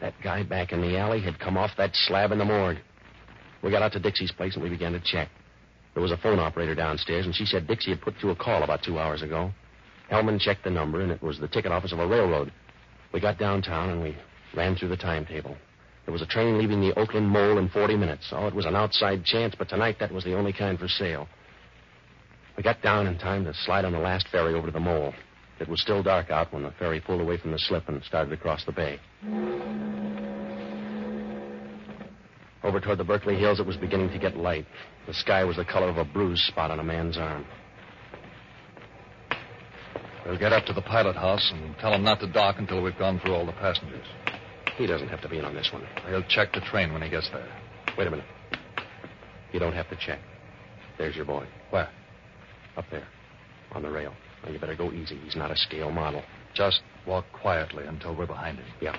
That 0.00 0.14
guy 0.24 0.42
back 0.42 0.72
in 0.72 0.80
the 0.80 0.98
alley 0.98 1.20
had 1.20 1.38
come 1.38 1.56
off 1.56 1.70
that 1.76 1.94
slab 1.94 2.32
in 2.32 2.38
the 2.38 2.44
morgue. 2.44 2.78
We 3.62 3.70
got 3.70 3.82
out 3.82 3.92
to 3.92 4.00
Dixie's 4.00 4.32
place 4.32 4.54
and 4.54 4.64
we 4.64 4.70
began 4.70 4.90
to 4.94 5.00
check. 5.00 5.28
There 5.94 6.02
was 6.02 6.10
a 6.10 6.16
phone 6.16 6.40
operator 6.40 6.74
downstairs, 6.74 7.26
and 7.26 7.34
she 7.34 7.46
said 7.46 7.68
Dixie 7.68 7.92
had 7.92 8.00
put 8.00 8.16
through 8.16 8.30
a 8.30 8.36
call 8.36 8.64
about 8.64 8.82
two 8.82 8.98
hours 8.98 9.22
ago. 9.22 9.52
Hellman 10.10 10.40
checked 10.40 10.64
the 10.64 10.70
number, 10.70 11.00
and 11.00 11.12
it 11.12 11.22
was 11.22 11.38
the 11.38 11.48
ticket 11.48 11.72
office 11.72 11.92
of 11.92 11.98
a 11.98 12.06
railroad. 12.06 12.52
We 13.12 13.20
got 13.20 13.38
downtown, 13.38 13.90
and 13.90 14.02
we 14.02 14.16
ran 14.54 14.76
through 14.76 14.88
the 14.88 14.96
timetable. 14.96 15.56
There 16.04 16.12
was 16.12 16.22
a 16.22 16.26
train 16.26 16.58
leaving 16.58 16.80
the 16.80 16.98
Oakland 16.98 17.28
Mole 17.28 17.58
in 17.58 17.68
40 17.68 17.96
minutes. 17.96 18.30
Oh, 18.32 18.46
it 18.46 18.54
was 18.54 18.64
an 18.64 18.74
outside 18.74 19.24
chance, 19.24 19.54
but 19.54 19.68
tonight 19.68 19.96
that 20.00 20.12
was 20.12 20.24
the 20.24 20.34
only 20.34 20.52
kind 20.54 20.78
for 20.78 20.88
sale. 20.88 21.28
We 22.56 22.62
got 22.62 22.82
down 22.82 23.06
in 23.06 23.18
time 23.18 23.44
to 23.44 23.52
slide 23.52 23.84
on 23.84 23.92
the 23.92 23.98
last 23.98 24.28
ferry 24.28 24.54
over 24.54 24.66
to 24.66 24.72
the 24.72 24.80
Mole. 24.80 25.12
It 25.60 25.68
was 25.68 25.80
still 25.80 26.02
dark 26.02 26.30
out 26.30 26.52
when 26.52 26.62
the 26.62 26.70
ferry 26.72 27.00
pulled 27.00 27.20
away 27.20 27.36
from 27.36 27.50
the 27.50 27.58
slip 27.58 27.88
and 27.88 28.02
started 28.04 28.32
across 28.32 28.64
the 28.64 28.72
bay. 28.72 28.98
Over 32.64 32.80
toward 32.80 32.98
the 32.98 33.04
Berkeley 33.04 33.36
Hills, 33.36 33.60
it 33.60 33.66
was 33.66 33.76
beginning 33.76 34.10
to 34.10 34.18
get 34.18 34.36
light. 34.36 34.66
The 35.06 35.14
sky 35.14 35.44
was 35.44 35.56
the 35.56 35.64
color 35.64 35.88
of 35.88 35.98
a 35.98 36.04
bruise 36.04 36.42
spot 36.46 36.70
on 36.70 36.80
a 36.80 36.84
man's 36.84 37.18
arm. 37.18 37.44
We'll 40.28 40.38
get 40.38 40.52
up 40.52 40.66
to 40.66 40.74
the 40.74 40.82
pilot 40.82 41.16
house 41.16 41.50
and 41.54 41.74
tell 41.78 41.94
him 41.94 42.04
not 42.04 42.20
to 42.20 42.26
dock 42.26 42.56
until 42.58 42.82
we've 42.82 42.98
gone 42.98 43.18
through 43.18 43.32
all 43.32 43.46
the 43.46 43.52
passengers. 43.52 44.06
He 44.76 44.86
doesn't 44.86 45.08
have 45.08 45.22
to 45.22 45.28
be 45.28 45.38
in 45.38 45.44
on 45.46 45.54
this 45.54 45.70
one. 45.72 45.82
He'll 46.06 46.22
check 46.28 46.52
the 46.52 46.60
train 46.60 46.92
when 46.92 47.00
he 47.00 47.08
gets 47.08 47.30
there. 47.30 47.48
Wait 47.96 48.06
a 48.06 48.10
minute. 48.10 48.26
You 49.54 49.58
don't 49.58 49.72
have 49.72 49.88
to 49.88 49.96
check. 49.96 50.18
There's 50.98 51.16
your 51.16 51.24
boy. 51.24 51.46
Where? 51.70 51.88
Up 52.76 52.84
there. 52.90 53.08
On 53.72 53.80
the 53.80 53.88
rail. 53.88 54.12
Now, 54.44 54.50
you 54.52 54.58
better 54.58 54.76
go 54.76 54.92
easy. 54.92 55.16
He's 55.16 55.34
not 55.34 55.50
a 55.50 55.56
scale 55.56 55.90
model. 55.90 56.22
Just 56.52 56.82
walk 57.06 57.24
quietly 57.32 57.86
until 57.86 58.14
we're 58.14 58.26
behind 58.26 58.58
him. 58.58 58.66
Yeah. 58.82 58.96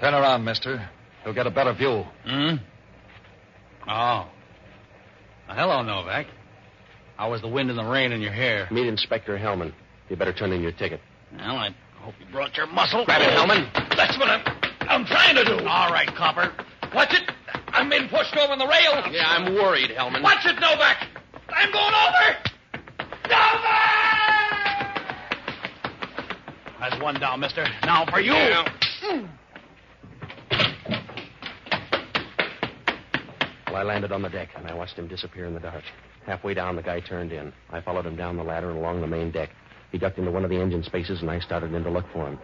Turn 0.00 0.14
around, 0.14 0.44
mister. 0.44 0.88
He'll 1.24 1.34
get 1.34 1.46
a 1.46 1.50
better 1.50 1.74
view. 1.74 2.04
Hmm? 2.24 2.56
Oh. 3.86 4.30
Well, 5.48 5.56
hello, 5.56 5.82
Novak. 5.82 6.26
How 7.16 7.30
was 7.30 7.40
the 7.40 7.48
wind 7.48 7.70
and 7.70 7.78
the 7.78 7.84
rain 7.84 8.12
in 8.12 8.20
your 8.20 8.32
hair? 8.32 8.68
Meet 8.70 8.88
Inspector 8.88 9.38
Hellman. 9.38 9.72
You 10.08 10.16
better 10.16 10.32
turn 10.32 10.52
in 10.52 10.60
your 10.60 10.72
ticket. 10.72 11.00
Well, 11.36 11.56
I 11.56 11.74
hope 12.00 12.14
you 12.18 12.26
brought 12.32 12.56
your 12.56 12.66
muscle. 12.66 13.04
Grab 13.04 13.22
it, 13.22 13.30
Hellman. 13.30 13.72
That's 13.96 14.18
what 14.18 14.28
I'm, 14.28 14.42
I'm 14.80 15.04
trying 15.06 15.36
to 15.36 15.44
do. 15.44 15.58
All 15.66 15.90
right, 15.92 16.08
copper. 16.14 16.52
Watch 16.94 17.14
it. 17.14 17.30
I'm 17.68 17.88
being 17.88 18.08
pushed 18.08 18.36
over 18.36 18.56
the 18.56 18.66
rail. 18.66 19.02
Yeah, 19.12 19.28
I'm 19.28 19.54
worried, 19.54 19.90
Hellman. 19.90 20.22
Watch 20.22 20.44
it, 20.46 20.58
Novak. 20.60 21.06
I'm 21.48 21.72
going 21.72 21.94
over. 21.94 22.36
Novak! 23.28 23.86
That's 26.80 27.02
one 27.02 27.20
down, 27.20 27.40
mister. 27.40 27.66
Now 27.84 28.04
for 28.06 28.20
you. 28.20 28.32
Well, 28.32 28.64
I 33.76 33.82
landed 33.82 34.10
on 34.12 34.22
the 34.22 34.28
deck, 34.28 34.48
and 34.56 34.66
I 34.66 34.74
watched 34.74 34.98
him 34.98 35.06
disappear 35.06 35.46
in 35.46 35.54
the 35.54 35.60
dark. 35.60 35.84
Halfway 36.24 36.54
down, 36.54 36.76
the 36.76 36.82
guy 36.82 37.00
turned 37.00 37.32
in. 37.32 37.52
I 37.70 37.80
followed 37.80 38.06
him 38.06 38.16
down 38.16 38.36
the 38.36 38.42
ladder 38.42 38.70
and 38.70 38.78
along 38.78 39.00
the 39.00 39.06
main 39.06 39.30
deck. 39.30 39.50
He 39.92 39.98
ducked 39.98 40.18
into 40.18 40.30
one 40.30 40.44
of 40.44 40.50
the 40.50 40.60
engine 40.60 40.82
spaces, 40.82 41.20
and 41.20 41.30
I 41.30 41.38
started 41.40 41.72
in 41.72 41.84
to 41.84 41.90
look 41.90 42.06
for 42.12 42.26
him. 42.26 42.38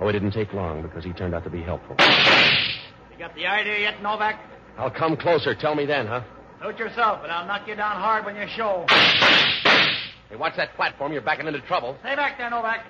Oh, 0.00 0.08
it 0.08 0.12
didn't 0.12 0.30
take 0.30 0.52
long 0.54 0.82
because 0.82 1.04
he 1.04 1.12
turned 1.12 1.34
out 1.34 1.44
to 1.44 1.50
be 1.50 1.60
helpful. 1.60 1.96
You 1.98 3.18
got 3.18 3.34
the 3.34 3.46
idea 3.46 3.80
yet, 3.80 4.02
Novak? 4.02 4.40
I'll 4.78 4.90
come 4.90 5.16
closer. 5.16 5.54
Tell 5.54 5.74
me 5.74 5.84
then, 5.84 6.06
huh? 6.06 6.22
Suit 6.62 6.78
yourself, 6.78 7.18
but 7.20 7.30
I'll 7.30 7.46
knock 7.46 7.66
you 7.68 7.74
down 7.74 7.96
hard 7.96 8.24
when 8.24 8.36
you 8.36 8.46
show. 8.56 8.86
Hey, 8.88 10.36
watch 10.36 10.54
that 10.56 10.74
platform. 10.76 11.12
You're 11.12 11.22
backing 11.22 11.46
into 11.46 11.60
trouble. 11.62 11.96
Stay 12.00 12.14
back 12.14 12.38
there, 12.38 12.50
Novak. 12.50 12.86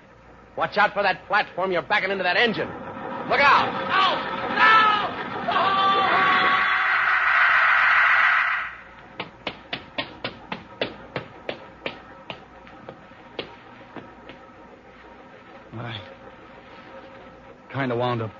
Watch 0.56 0.76
out 0.76 0.92
for 0.92 1.02
that 1.02 1.26
platform. 1.26 1.72
You're 1.72 1.82
backing 1.82 2.10
into 2.10 2.24
that 2.24 2.36
engine. 2.36 2.68
Look 3.28 3.40
out. 3.40 3.68
I 5.50 5.87
kind 17.88 17.92
of 17.92 17.98
wound 18.00 18.20
up 18.20 18.30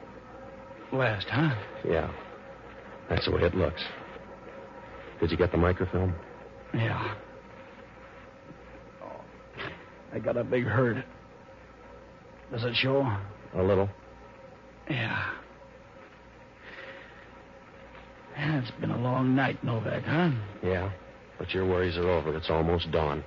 last, 0.93 1.27
huh? 1.31 1.55
Yeah. 1.89 2.13
That's 3.09 3.25
the 3.25 3.33
way 3.33 3.41
it 3.43 3.55
looks. 3.55 3.83
Did 5.21 5.31
you 5.31 5.39
get 5.39 5.53
the 5.53 5.57
microfilm? 5.57 6.15
Yeah. 6.75 7.15
Oh, 9.03 9.21
I 10.13 10.19
got 10.19 10.37
a 10.37 10.45
big 10.45 10.65
hurt. 10.65 11.03
Does 12.53 12.63
it 12.65 12.75
show? 12.75 13.11
A 13.55 13.63
little. 13.63 13.89
Yeah. 14.91 15.31
Yeah, 18.37 18.61
it's 18.61 18.71
been 18.73 18.91
a 18.91 18.99
long 18.99 19.35
night, 19.35 19.65
Novak, 19.65 20.03
huh? 20.05 20.31
Yeah. 20.63 20.93
But 21.39 21.55
your 21.55 21.67
worries 21.67 21.97
are 21.97 22.09
over. 22.09 22.37
It's 22.37 22.51
almost 22.51 22.91
dawn. 22.91 23.25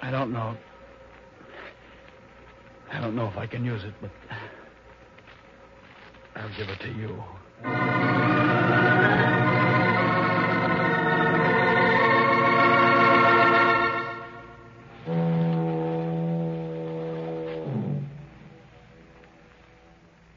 I 0.00 0.10
don't 0.10 0.32
know. 0.32 0.56
I 2.90 3.02
don't 3.02 3.14
know 3.14 3.28
if 3.28 3.36
I 3.36 3.46
can 3.46 3.66
use 3.66 3.84
it, 3.84 3.92
but 4.00 4.10
I'll 6.38 6.56
give 6.56 6.68
it 6.68 6.80
to 6.80 6.88
you. 6.88 7.22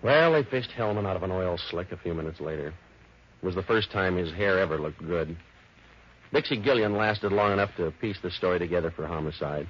Well, 0.04 0.34
they 0.34 0.44
fished 0.44 0.72
Hellman 0.72 1.06
out 1.06 1.16
of 1.16 1.24
an 1.24 1.32
oil 1.32 1.60
slick 1.70 1.92
a 1.92 1.98
few 1.98 2.16
minutes 2.16 2.40
later. 2.40 2.68
It 3.42 3.46
was 3.46 3.54
the 3.54 3.62
first 3.64 3.92
time 3.92 4.18
his 4.18 4.34
hair 4.34 4.58
ever 4.60 4.80
looked 4.80 5.06
good. 5.06 5.38
Dixie 6.34 6.58
Gillian 6.58 6.96
lasted 6.96 7.32
long 7.32 7.54
enough 7.54 7.70
to 7.78 7.92
piece 7.92 8.18
the 8.24 8.32
story 8.32 8.58
together 8.58 8.90
for 8.90 9.06
homicide. 9.06 9.68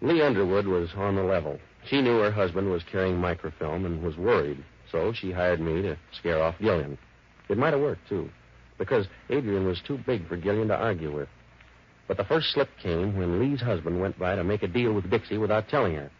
Lee 0.00 0.22
Underwood 0.22 0.66
was 0.66 0.88
on 0.96 1.16
the 1.16 1.22
level. 1.22 1.58
She 1.86 2.00
knew 2.00 2.18
her 2.18 2.30
husband 2.30 2.70
was 2.70 2.82
carrying 2.90 3.18
microfilm 3.18 3.84
and 3.84 4.02
was 4.02 4.16
worried, 4.16 4.64
so 4.92 5.12
she 5.12 5.32
hired 5.32 5.60
me 5.60 5.82
to 5.82 5.96
scare 6.18 6.42
off 6.42 6.54
Gillian. 6.60 6.96
It 7.48 7.58
might 7.58 7.72
have 7.72 7.82
worked, 7.82 8.08
too, 8.08 8.30
because 8.78 9.06
Adrian 9.30 9.66
was 9.66 9.80
too 9.86 9.98
big 10.06 10.28
for 10.28 10.36
Gillian 10.36 10.68
to 10.68 10.76
argue 10.76 11.14
with. 11.14 11.28
But 12.06 12.18
the 12.18 12.24
first 12.24 12.52
slip 12.52 12.68
came 12.82 13.16
when 13.16 13.40
Lee's 13.40 13.60
husband 13.60 14.00
went 14.00 14.18
by 14.18 14.36
to 14.36 14.44
make 14.44 14.62
a 14.62 14.68
deal 14.68 14.92
with 14.92 15.10
Dixie 15.10 15.38
without 15.38 15.68
telling 15.68 15.94
her. 15.94 16.10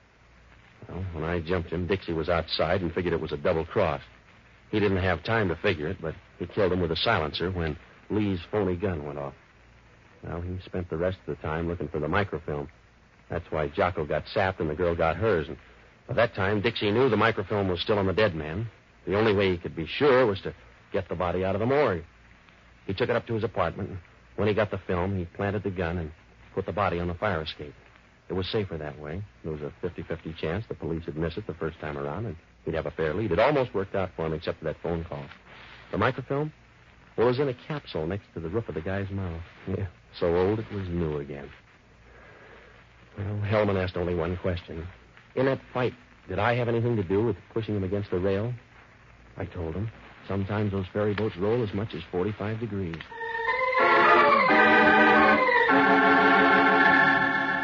Well, 0.88 1.04
when 1.12 1.24
I 1.24 1.40
jumped 1.40 1.70
him, 1.70 1.86
Dixie 1.86 2.12
was 2.12 2.28
outside 2.28 2.80
and 2.80 2.92
figured 2.92 3.12
it 3.12 3.20
was 3.20 3.32
a 3.32 3.36
double 3.36 3.64
cross. 3.64 4.00
He 4.70 4.80
didn't 4.80 4.98
have 5.02 5.22
time 5.22 5.48
to 5.48 5.56
figure 5.56 5.88
it, 5.88 5.98
but 6.00 6.14
he 6.38 6.46
killed 6.46 6.72
him 6.72 6.80
with 6.80 6.90
a 6.90 6.96
silencer 6.96 7.50
when 7.50 7.76
Lee's 8.10 8.40
phony 8.50 8.74
gun 8.74 9.04
went 9.04 9.18
off. 9.18 9.34
Well, 10.24 10.40
he 10.40 10.58
spent 10.64 10.88
the 10.88 10.96
rest 10.96 11.18
of 11.26 11.36
the 11.36 11.42
time 11.42 11.68
looking 11.68 11.88
for 11.88 11.98
the 11.98 12.08
microfilm. 12.08 12.68
That's 13.28 13.44
why 13.50 13.68
Jocko 13.68 14.06
got 14.06 14.24
sapped 14.32 14.60
and 14.60 14.70
the 14.70 14.74
girl 14.74 14.94
got 14.94 15.16
hers. 15.16 15.48
And 15.48 15.56
by 16.12 16.26
that 16.26 16.34
time, 16.34 16.60
Dixie 16.60 16.90
knew 16.90 17.08
the 17.08 17.16
microfilm 17.16 17.68
was 17.68 17.80
still 17.80 17.98
on 17.98 18.06
the 18.06 18.12
dead 18.12 18.34
man. 18.34 18.68
The 19.06 19.16
only 19.16 19.34
way 19.34 19.50
he 19.50 19.58
could 19.58 19.74
be 19.74 19.86
sure 19.86 20.26
was 20.26 20.40
to 20.42 20.54
get 20.92 21.08
the 21.08 21.14
body 21.14 21.44
out 21.44 21.54
of 21.54 21.60
the 21.60 21.66
morgue. 21.66 22.04
He 22.86 22.94
took 22.94 23.08
it 23.08 23.16
up 23.16 23.26
to 23.28 23.34
his 23.34 23.44
apartment. 23.44 23.88
And 23.88 23.98
when 24.36 24.46
he 24.46 24.54
got 24.54 24.70
the 24.70 24.80
film, 24.86 25.16
he 25.16 25.24
planted 25.24 25.62
the 25.62 25.70
gun 25.70 25.98
and 25.98 26.12
put 26.54 26.66
the 26.66 26.72
body 26.72 26.98
on 26.98 27.08
the 27.08 27.14
fire 27.14 27.42
escape. 27.42 27.74
It 28.28 28.34
was 28.34 28.46
safer 28.48 28.76
that 28.76 28.98
way. 28.98 29.22
There 29.42 29.52
was 29.52 29.62
a 29.62 29.72
50 29.80 30.02
50 30.02 30.34
chance 30.40 30.64
the 30.68 30.74
police 30.74 31.06
would 31.06 31.16
miss 31.16 31.36
it 31.36 31.46
the 31.46 31.54
first 31.54 31.80
time 31.80 31.98
around, 31.98 32.26
and 32.26 32.36
He'd 32.64 32.74
have 32.74 32.86
a 32.86 32.90
fair 32.92 33.12
lead. 33.14 33.32
It 33.32 33.38
almost 33.38 33.74
worked 33.74 33.94
out 33.94 34.10
for 34.14 34.26
him, 34.26 34.34
except 34.34 34.58
for 34.58 34.64
that 34.66 34.76
phone 34.82 35.04
call. 35.04 35.24
The 35.90 35.98
microfilm? 35.98 36.52
Well, 37.16 37.26
it 37.26 37.30
was 37.30 37.40
in 37.40 37.48
a 37.48 37.54
capsule 37.66 38.06
next 38.06 38.24
to 38.34 38.40
the 38.40 38.48
roof 38.48 38.68
of 38.68 38.74
the 38.74 38.80
guy's 38.80 39.10
mouth. 39.10 39.42
Yeah, 39.68 39.86
so 40.18 40.34
old 40.34 40.60
it 40.60 40.72
was 40.72 40.88
new 40.88 41.18
again. 41.18 41.50
Well, 43.18 43.40
Hellman 43.44 43.82
asked 43.82 43.96
only 43.96 44.14
one 44.14 44.36
question. 44.38 44.86
In 45.34 45.46
that 45.46 45.60
fight, 45.72 45.94
did 46.28 46.38
I 46.38 46.54
have 46.54 46.68
anything 46.68 46.96
to 46.96 47.02
do 47.02 47.24
with 47.24 47.36
pushing 47.54 47.76
him 47.76 47.84
against 47.84 48.10
the 48.10 48.18
rail? 48.18 48.52
I 49.36 49.46
told 49.46 49.74
him. 49.74 49.90
Sometimes 50.28 50.72
those 50.72 50.86
ferry 50.92 51.14
boats 51.14 51.36
roll 51.36 51.62
as 51.62 51.72
much 51.74 51.94
as 51.94 52.02
45 52.10 52.60
degrees. 52.60 52.96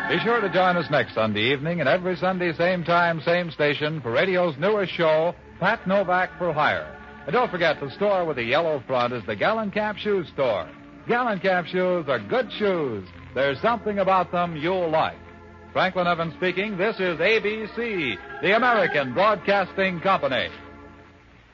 Be 0.08 0.18
sure 0.20 0.40
to 0.40 0.48
join 0.50 0.78
us 0.78 0.90
next 0.90 1.14
Sunday 1.14 1.52
evening 1.52 1.80
and 1.80 1.88
every 1.88 2.16
Sunday, 2.16 2.54
same 2.54 2.82
time, 2.82 3.20
same 3.20 3.50
station, 3.50 4.00
for 4.00 4.10
radio's 4.10 4.56
newest 4.58 4.92
show, 4.94 5.34
Pat 5.60 5.86
Novak 5.86 6.30
for 6.38 6.52
Hire. 6.52 6.96
And 7.26 7.34
don't 7.34 7.50
forget, 7.50 7.78
the 7.78 7.90
store 7.90 8.24
with 8.24 8.36
the 8.36 8.42
yellow 8.42 8.82
front 8.86 9.12
is 9.12 9.22
the 9.26 9.36
Gallenkamp 9.36 9.98
Shoe 9.98 10.24
Store. 10.32 10.66
Gallenkamp 11.06 11.66
shoes 11.66 12.06
are 12.08 12.18
good 12.18 12.50
shoes. 12.58 13.06
There's 13.34 13.60
something 13.60 13.98
about 13.98 14.32
them 14.32 14.56
you'll 14.56 14.90
like. 14.90 15.18
Franklin 15.72 16.06
Evans 16.06 16.34
speaking. 16.34 16.76
This 16.78 16.96
is 16.96 17.18
ABC, 17.18 18.16
the 18.42 18.56
American 18.56 19.12
Broadcasting 19.12 20.00
Company. 20.00 20.48